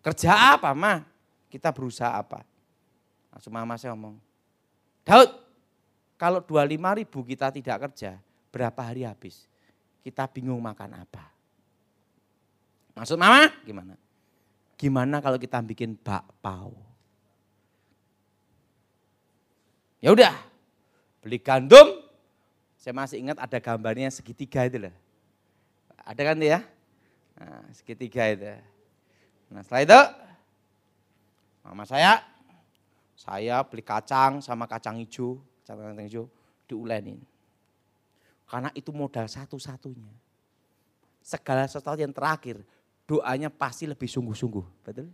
Kerja 0.01 0.57
apa 0.57 0.73
mah? 0.73 1.05
Kita 1.45 1.69
berusaha 1.69 2.09
apa? 2.09 2.41
Langsung 3.29 3.53
mama 3.53 3.77
saya 3.77 3.93
ngomong, 3.93 4.17
Daud, 5.05 5.29
kalau 6.17 6.41
25 6.41 6.99
ribu 7.05 7.19
kita 7.21 7.53
tidak 7.53 7.77
kerja, 7.85 8.17
berapa 8.49 8.81
hari 8.81 9.05
habis? 9.05 9.52
Kita 10.03 10.27
bingung 10.27 10.59
makan 10.59 10.99
apa. 10.99 11.31
Maksud 12.93 13.15
mama 13.15 13.49
gimana? 13.63 13.95
Gimana 14.75 15.23
kalau 15.23 15.39
kita 15.39 15.63
bikin 15.63 15.95
bakpao? 15.95 16.75
Ya 20.03 20.11
udah, 20.11 20.35
beli 21.23 21.39
gandum. 21.39 22.03
Saya 22.75 22.91
masih 22.91 23.23
ingat 23.23 23.39
ada 23.39 23.63
gambarnya 23.63 24.11
segitiga 24.11 24.67
itu 24.67 24.75
loh. 24.75 24.95
Ada 26.03 26.21
kan 26.27 26.37
ya? 26.43 26.59
Nah, 27.39 27.63
segitiga 27.71 28.27
itu. 28.27 28.51
Nah 29.47 29.63
setelah 29.63 29.81
itu, 29.87 30.01
mama 31.63 31.87
saya, 31.87 32.19
saya 33.15 33.63
beli 33.63 33.79
kacang 33.79 34.43
sama 34.43 34.67
kacang 34.67 34.99
hijau, 34.99 35.39
kacang 35.63 35.79
kacang 35.79 36.03
hijau 36.03 36.25
diulenin. 36.67 37.23
Karena 38.53 38.69
itu 38.77 38.93
modal 38.93 39.25
satu-satunya. 39.25 40.13
Segala 41.25 41.65
sesuatu 41.65 41.97
yang 41.97 42.13
terakhir 42.13 42.61
doanya 43.09 43.49
pasti 43.49 43.89
lebih 43.89 44.05
sungguh-sungguh. 44.05 44.85
Betul? 44.85 45.09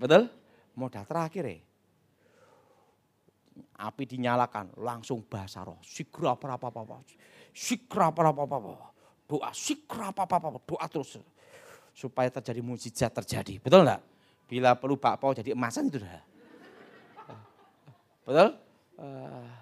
Betul? 0.00 0.32
Modal 0.72 1.04
terakhir 1.04 1.44
ya. 1.44 1.60
Api 3.84 4.08
dinyalakan, 4.08 4.72
langsung 4.80 5.20
bahasa 5.28 5.60
roh. 5.60 5.76
Sikra 5.84 6.32
apa 6.32 6.56
apa 6.56 6.72
apa. 6.72 7.04
Sikra 7.52 8.08
apa 8.08 8.32
apa 8.32 8.42
apa. 8.48 8.72
Doa 9.28 9.52
sikra 9.52 10.08
apa 10.08 10.24
apa 10.24 10.40
apa. 10.40 10.58
Doa 10.64 10.86
terus. 10.88 11.20
Supaya 11.92 12.32
terjadi 12.32 12.64
mujizat 12.64 13.12
terjadi. 13.12 13.60
Betul 13.60 13.84
enggak? 13.84 14.00
Bila 14.48 14.72
perlu 14.72 14.96
bakpao 14.96 15.36
jadi 15.36 15.52
emasan 15.52 15.92
itu 15.92 16.00
dah. 16.00 16.24
Betul? 18.24 18.56
Uh, 18.96 19.52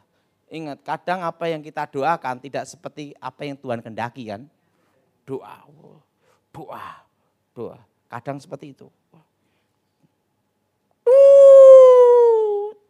ingat, 0.50 0.82
kadang 0.82 1.22
apa 1.22 1.46
yang 1.46 1.62
kita 1.62 1.86
doakan 1.86 2.42
tidak 2.42 2.66
seperti 2.66 3.14
apa 3.22 3.46
yang 3.46 3.56
Tuhan 3.56 3.80
kendaki 3.80 4.28
kan. 4.28 4.44
Doa, 5.24 5.62
doa, 6.50 6.88
Doa. 7.54 7.78
Kadang 8.10 8.42
seperti 8.42 8.74
itu. 8.74 8.88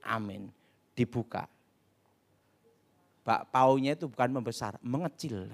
Amin. 0.05 0.49
Dibuka. 0.97 1.45
Bak 3.21 3.53
paunya 3.53 3.93
itu 3.95 4.09
bukan 4.09 4.31
membesar, 4.33 4.81
mengecil. 4.81 5.47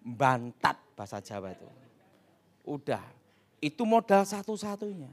Bantat 0.00 0.80
bahasa 0.96 1.20
Jawa 1.20 1.52
itu. 1.52 1.68
Udah, 2.64 3.04
itu 3.60 3.84
modal 3.84 4.24
satu-satunya. 4.24 5.12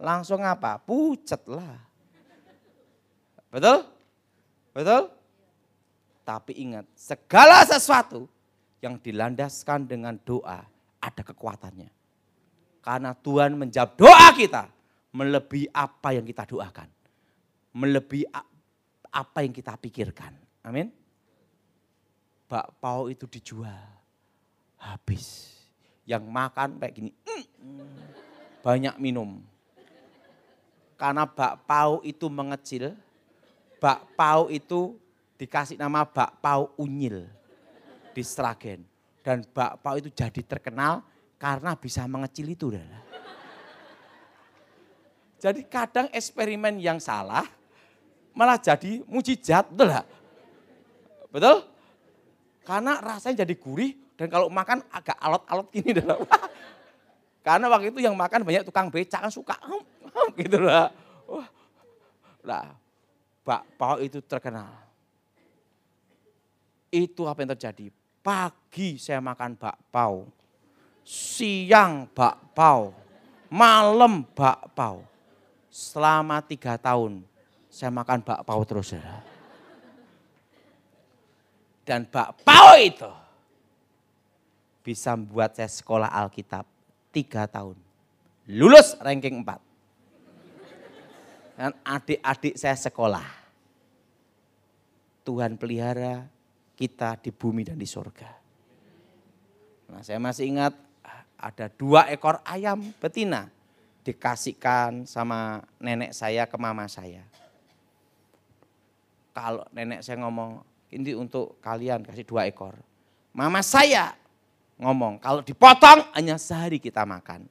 Langsung 0.00 0.40
apa? 0.46 0.78
Pucet 0.80 1.42
lah. 1.50 1.89
Betul? 3.50 3.86
Betul? 4.70 5.02
Tapi 6.22 6.52
ingat, 6.62 6.86
segala 6.94 7.66
sesuatu 7.66 8.30
yang 8.78 8.96
dilandaskan 8.96 9.84
dengan 9.90 10.14
doa 10.22 10.62
ada 11.02 11.22
kekuatannya. 11.26 11.90
Karena 12.80 13.12
Tuhan 13.12 13.58
menjawab 13.58 13.92
doa 13.98 14.28
kita 14.32 14.70
melebihi 15.12 15.68
apa 15.74 16.16
yang 16.16 16.24
kita 16.24 16.46
doakan. 16.46 16.88
Melebihi 17.74 18.26
apa 19.10 19.38
yang 19.42 19.52
kita 19.52 19.74
pikirkan. 19.76 20.32
Amin. 20.62 20.90
Bakpao 22.46 23.10
itu 23.10 23.26
dijual. 23.26 23.86
Habis. 24.80 25.54
Yang 26.08 26.24
makan 26.26 26.80
kayak 26.80 26.94
gini. 26.94 27.10
Mm, 27.60 27.90
banyak 28.64 28.94
minum. 28.98 29.38
Karena 30.96 31.28
bakpao 31.28 32.02
itu 32.02 32.26
mengecil. 32.26 32.96
Bakpao 33.80 34.52
itu 34.52 35.00
dikasih 35.40 35.80
nama 35.80 36.04
bakpao 36.04 36.76
unyil 36.76 37.24
di 38.12 38.20
Sragen. 38.20 38.84
Dan 39.24 39.40
bakpao 39.48 39.96
itu 39.96 40.12
jadi 40.12 40.44
terkenal 40.44 41.00
karena 41.40 41.72
bisa 41.72 42.04
mengecil 42.04 42.52
itu. 42.52 42.76
Jadi 45.40 45.64
kadang 45.64 46.12
eksperimen 46.12 46.76
yang 46.76 47.00
salah 47.00 47.48
malah 48.36 48.60
jadi 48.60 49.00
mujizat, 49.08 49.72
betul? 49.72 49.88
Betul? 51.32 51.56
Karena 52.68 53.00
rasanya 53.00 53.42
jadi 53.48 53.54
gurih 53.56 53.96
dan 54.20 54.28
kalau 54.28 54.52
makan 54.52 54.84
agak 54.92 55.16
alot-alot 55.16 55.72
gini. 55.72 55.96
Karena 57.46 57.72
waktu 57.72 57.88
itu 57.88 58.04
yang 58.04 58.12
makan 58.12 58.44
banyak 58.44 58.68
tukang 58.68 58.92
becak 58.92 59.24
kan 59.24 59.32
suka 59.32 59.56
gitu 60.40 60.60
lah. 60.60 60.92
Lah, 63.50 63.66
bakpao 63.66 63.98
itu 63.98 64.22
terkenal. 64.22 64.70
Itu 66.86 67.26
apa 67.26 67.42
yang 67.42 67.50
terjadi? 67.58 67.90
Pagi 68.22 68.94
saya 68.94 69.18
makan 69.18 69.58
bakpao, 69.58 70.30
siang 71.02 72.06
bakpao, 72.14 72.94
malam 73.50 74.22
bakpao. 74.22 75.02
Selama 75.66 76.38
tiga 76.46 76.78
tahun 76.78 77.26
saya 77.66 77.90
makan 77.90 78.22
bakpao 78.22 78.62
terus. 78.62 78.94
Ya. 78.94 79.02
Dan 81.82 82.06
bakpao 82.06 82.78
itu 82.78 83.10
bisa 84.86 85.18
membuat 85.18 85.58
saya 85.58 85.66
sekolah 85.66 86.06
Alkitab 86.06 86.66
tiga 87.10 87.50
tahun. 87.50 87.74
Lulus 88.46 88.94
ranking 89.02 89.42
empat. 89.42 89.58
Dan 91.54 91.74
adik-adik 91.84 92.54
saya 92.58 92.78
sekolah. 92.78 93.39
Tuhan 95.22 95.60
pelihara 95.60 96.26
kita 96.76 97.20
di 97.20 97.30
bumi 97.30 97.66
dan 97.66 97.76
di 97.76 97.88
surga. 97.88 98.30
Nah 99.90 100.00
saya 100.00 100.18
masih 100.22 100.48
ingat 100.48 100.72
ada 101.40 101.66
dua 101.72 102.08
ekor 102.12 102.40
ayam 102.44 102.92
betina 103.00 103.48
dikasihkan 104.04 105.04
sama 105.04 105.64
nenek 105.80 106.16
saya 106.16 106.48
ke 106.48 106.56
mama 106.56 106.88
saya. 106.88 107.24
Kalau 109.30 109.64
nenek 109.72 110.02
saya 110.02 110.20
ngomong, 110.20 110.66
Ini 110.90 111.14
untuk 111.14 111.62
kalian 111.62 112.02
kasih 112.02 112.26
dua 112.26 112.50
ekor. 112.50 112.74
Mama 113.30 113.62
saya 113.62 114.10
ngomong, 114.74 115.22
kalau 115.22 115.38
dipotong 115.38 116.02
hanya 116.18 116.34
sehari 116.34 116.82
kita 116.82 117.06
makan. 117.06 117.46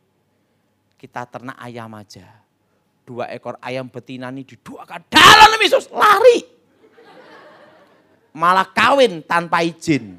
Kita 0.99 1.23
ternak 1.23 1.55
ayam 1.55 1.87
aja. 1.95 2.27
Dua 3.07 3.31
ekor 3.31 3.55
ayam 3.63 3.87
betina 3.87 4.27
ini 4.27 4.43
diduakan 4.43 5.07
dalam 5.07 5.55
Yesus, 5.55 5.87
lari. 5.87 6.43
Malah 8.39 8.71
kawin 8.71 9.19
tanpa 9.19 9.59
izin. 9.67 10.15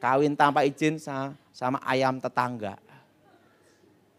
Kawin 0.00 0.32
tanpa 0.32 0.64
izin 0.64 0.96
sama 1.52 1.76
ayam 1.84 2.16
tetangga. 2.16 2.80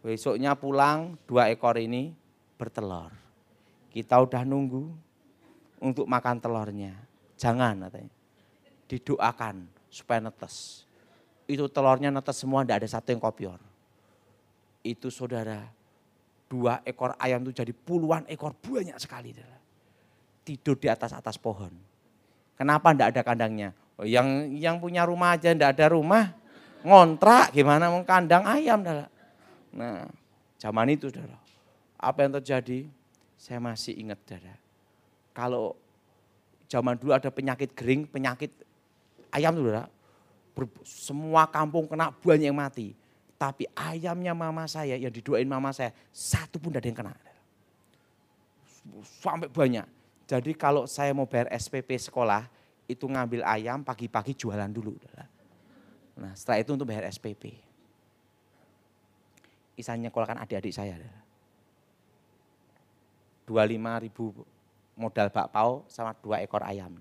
Besoknya 0.05 0.53
pulang 0.53 1.17
dua 1.25 1.49
ekor 1.49 1.73
ini 1.81 2.13
bertelur. 2.61 3.09
Kita 3.89 4.21
udah 4.21 4.45
nunggu 4.45 4.85
untuk 5.81 6.05
makan 6.05 6.37
telurnya. 6.37 6.93
Jangan 7.33 7.89
katanya. 7.89 8.13
Didoakan 8.85 9.65
supaya 9.89 10.21
netes. 10.21 10.85
Itu 11.49 11.65
telurnya 11.65 12.13
netes 12.13 12.37
semua, 12.37 12.61
tidak 12.61 12.85
ada 12.85 12.89
satu 12.93 13.09
yang 13.09 13.21
kopior. 13.25 13.57
Itu 14.85 15.09
saudara, 15.09 15.65
dua 16.45 16.85
ekor 16.85 17.17
ayam 17.17 17.41
itu 17.41 17.57
jadi 17.57 17.73
puluhan 17.73 18.29
ekor 18.29 18.53
banyak 18.53 19.01
sekali. 19.01 19.33
Tidur 20.45 20.77
di 20.77 20.85
atas-atas 20.85 21.41
pohon. 21.41 21.94
Kenapa 22.55 22.95
tidak 22.95 23.07
ada 23.15 23.21
kandangnya? 23.21 23.69
Oh, 23.95 24.07
yang 24.07 24.51
yang 24.55 24.79
punya 24.79 25.07
rumah 25.07 25.35
aja 25.35 25.51
tidak 25.51 25.75
ada 25.75 25.91
rumah, 25.91 26.35
ngontrak 26.83 27.55
gimana 27.55 27.87
mau 27.91 28.03
kandang 28.03 28.43
ayam. 28.43 28.83
Dah. 28.83 29.07
Nah, 29.75 30.07
zaman 30.59 30.91
itu 30.95 31.11
saudara, 31.11 31.35
apa 31.99 32.17
yang 32.23 32.35
terjadi? 32.39 32.87
Saya 33.35 33.59
masih 33.59 33.95
ingat 33.99 34.19
saudara. 34.23 34.55
Kalau 35.35 35.75
zaman 36.71 36.95
dulu 36.95 37.11
ada 37.11 37.27
penyakit 37.27 37.75
kering, 37.75 38.07
penyakit 38.07 38.51
ayam 39.35 39.55
saudara, 39.55 39.87
semua 40.87 41.47
kampung 41.47 41.87
kena 41.87 42.11
banyak 42.11 42.47
yang 42.51 42.55
mati. 42.55 42.95
Tapi 43.35 43.67
ayamnya 43.75 44.31
mama 44.31 44.63
saya 44.63 44.95
yang 44.95 45.11
didoain 45.11 45.47
mama 45.47 45.75
saya, 45.75 45.91
satu 46.15 46.55
pun 46.55 46.71
tidak 46.71 46.83
ada 46.83 46.87
yang 46.87 46.99
kena. 47.03 47.13
Sampai 49.19 49.51
banyak. 49.51 49.83
Jadi 50.25 50.57
kalau 50.57 50.89
saya 50.89 51.13
mau 51.13 51.29
bayar 51.29 51.53
SPP 51.53 52.01
sekolah, 52.01 52.49
itu 52.89 53.05
ngambil 53.05 53.45
ayam 53.45 53.81
pagi-pagi 53.85 54.33
jualan 54.33 54.69
dulu. 54.69 54.97
Nah 56.17 56.33
setelah 56.33 56.61
itu 56.61 56.71
untuk 56.73 56.89
bayar 56.89 57.05
SPP 57.09 57.65
bisa 59.75 59.91
nyekolahkan 59.93 60.39
adik-adik 60.39 60.71
saya. 60.71 60.95
25 63.45 64.05
ribu 64.07 64.31
modal 64.97 65.29
bakpao 65.29 65.85
sama 65.91 66.15
dua 66.17 66.41
ekor 66.41 66.63
ayam. 66.65 66.95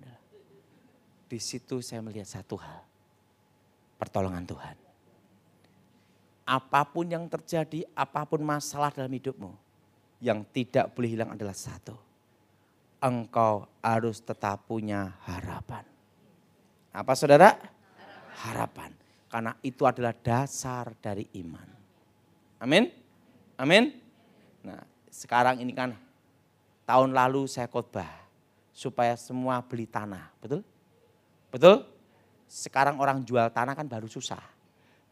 Di 1.31 1.39
situ 1.41 1.81
saya 1.81 2.05
melihat 2.05 2.29
satu 2.29 2.59
hal. 2.61 2.85
Pertolongan 3.97 4.45
Tuhan. 4.45 4.77
Apa 6.45 6.85
pun 6.85 7.09
yang 7.09 7.25
terjadi, 7.25 7.89
apa 7.97 8.29
pun 8.29 8.45
masalah 8.45 8.93
dalam 8.93 9.09
hidupmu. 9.09 9.57
Yang 10.21 10.45
tidak 10.53 10.93
boleh 10.93 11.17
hilang 11.17 11.33
adalah 11.33 11.57
satu. 11.57 11.97
Engkau 13.05 13.69
harus 13.85 14.25
tetap 14.25 14.65
punya 14.65 15.13
harapan. 15.29 15.85
Apa 16.89 17.13
saudara? 17.13 17.53
Harapan. 18.49 18.97
Karena 19.29 19.53
itu 19.61 19.85
adalah 19.85 20.17
dasar 20.17 20.97
dari 21.05 21.29
iman. 21.45 21.69
Amin. 22.65 22.89
Amin. 23.61 23.93
Nah, 24.65 24.81
sekarang 25.13 25.61
ini 25.61 25.77
kan 25.77 25.93
tahun 26.89 27.13
lalu 27.13 27.45
saya 27.45 27.69
khotbah 27.69 28.09
supaya 28.73 29.21
semua 29.21 29.61
beli 29.61 29.85
tanah, 29.85 30.33
betul? 30.41 30.65
Betul? 31.53 31.85
Sekarang 32.49 32.97
orang 32.99 33.21
jual 33.21 33.53
tanah 33.53 33.77
kan 33.77 33.85
baru 33.85 34.09
susah. 34.09 34.41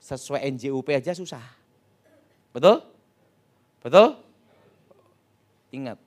Sesuai 0.01 0.43
NJUP 0.49 0.91
aja 0.91 1.13
susah. 1.13 1.45
Betul? 2.51 2.83
Betul? 3.85 4.19
Ingat, 5.71 5.99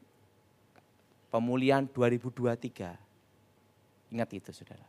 pemulihan 1.36 1.84
2023. 1.84 2.96
Ingat 4.16 4.30
itu 4.32 4.56
saudara. 4.56 4.88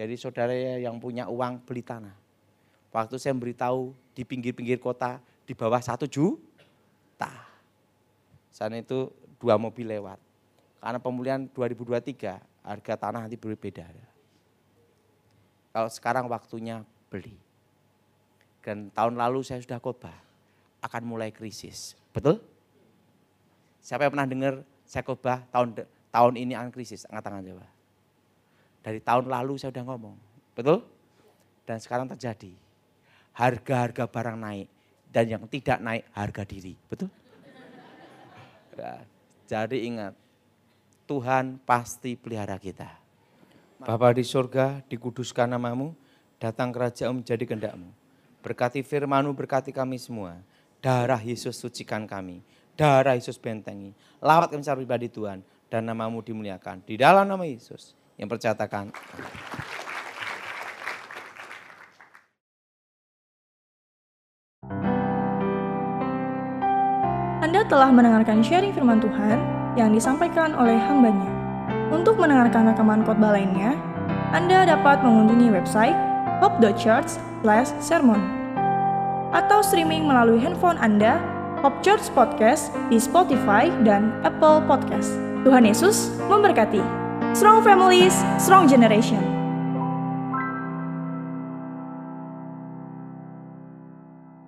Jadi 0.00 0.16
saudara 0.16 0.56
yang 0.56 0.96
punya 0.96 1.28
uang 1.28 1.60
beli 1.68 1.84
tanah. 1.84 2.16
Waktu 2.88 3.20
saya 3.20 3.36
memberitahu 3.36 3.92
di 4.16 4.24
pinggir-pinggir 4.24 4.80
kota, 4.80 5.20
di 5.44 5.52
bawah 5.52 5.76
satu 5.84 6.08
juta. 6.08 7.28
Sana 8.48 8.80
itu 8.80 9.12
dua 9.36 9.60
mobil 9.60 9.84
lewat. 9.84 10.16
Karena 10.80 10.96
pemulihan 10.96 11.44
2023 11.52 12.40
harga 12.64 12.94
tanah 12.96 13.28
nanti 13.28 13.36
berbeda. 13.36 13.84
Kalau 15.76 15.90
sekarang 15.92 16.24
waktunya 16.32 16.80
beli. 17.12 17.36
Dan 18.64 18.88
tahun 18.96 19.20
lalu 19.20 19.44
saya 19.44 19.60
sudah 19.60 19.76
khotbah 19.76 20.16
akan 20.80 21.02
mulai 21.04 21.28
krisis. 21.28 22.00
Betul? 22.16 22.40
Siapa 23.84 24.08
yang 24.08 24.12
pernah 24.16 24.28
dengar 24.28 24.54
saya 24.90 25.06
khotbah 25.06 25.46
tahun 25.54 25.86
tahun 26.10 26.34
ini 26.34 26.58
akan 26.58 26.74
krisis? 26.74 27.06
Angkat 27.06 27.30
tangan 27.30 27.46
coba. 27.46 27.66
Dari 28.82 28.98
tahun 28.98 29.30
lalu 29.30 29.54
saya 29.54 29.70
sudah 29.70 29.86
ngomong. 29.86 30.18
Betul? 30.58 30.82
Dan 31.62 31.78
sekarang 31.78 32.10
terjadi. 32.10 32.50
Harga-harga 33.30 34.10
barang 34.10 34.34
naik 34.34 34.66
dan 35.14 35.30
yang 35.30 35.46
tidak 35.46 35.78
naik 35.78 36.02
harga 36.10 36.42
diri. 36.42 36.74
Betul? 36.90 37.06
Ya, 38.74 39.06
jadi 39.46 39.78
ingat, 39.86 40.14
Tuhan 41.06 41.62
pasti 41.62 42.18
pelihara 42.18 42.58
kita. 42.58 42.90
Bapa 43.78 44.10
di 44.10 44.26
surga, 44.26 44.82
dikuduskan 44.90 45.54
namamu, 45.54 45.94
datang 46.42 46.74
kerajaan 46.74 47.22
menjadi 47.22 47.46
kehendakmu. 47.46 47.94
Berkati 48.42 48.82
firmanu, 48.82 49.30
berkati 49.38 49.70
kami 49.70 50.02
semua. 50.02 50.34
Darah 50.82 51.20
Yesus 51.22 51.60
sucikan 51.60 52.10
kami. 52.10 52.42
Darah 52.80 53.12
Yesus 53.12 53.36
bentengi. 53.36 53.92
Lawat 54.24 54.48
kami 54.48 54.64
secara 54.64 54.80
pribadi 54.80 55.12
Tuhan. 55.12 55.44
Dan 55.68 55.84
namamu 55.84 56.24
dimuliakan. 56.24 56.80
Di 56.88 56.96
dalam 56.96 57.28
nama 57.28 57.44
Yesus. 57.44 57.92
Yang 58.16 58.40
percatakan. 58.40 58.88
Anda 67.44 67.60
telah 67.68 67.92
mendengarkan 67.92 68.40
sharing 68.40 68.72
firman 68.72 69.04
Tuhan 69.04 69.36
yang 69.76 69.92
disampaikan 69.92 70.56
oleh 70.56 70.80
hambanya. 70.80 71.28
Untuk 71.92 72.16
mendengarkan 72.16 72.72
rekaman 72.72 73.04
khotbah 73.04 73.36
lainnya, 73.36 73.76
Anda 74.32 74.64
dapat 74.64 75.04
mengunjungi 75.04 75.52
website 75.52 75.98
hope.church/sermon 76.40 78.22
atau 79.36 79.58
streaming 79.60 80.08
melalui 80.08 80.40
handphone 80.40 80.80
Anda 80.80 81.39
Hope 81.60 81.84
Church 81.84 82.08
Podcast 82.16 82.72
di 82.88 82.96
Spotify 82.96 83.68
dan 83.84 84.16
Apple 84.24 84.64
Podcast. 84.64 85.12
Tuhan 85.44 85.68
Yesus 85.68 86.08
memberkati. 86.28 86.80
Strong 87.36 87.64
families, 87.68 88.16
strong 88.40 88.64
generation. 88.64 89.39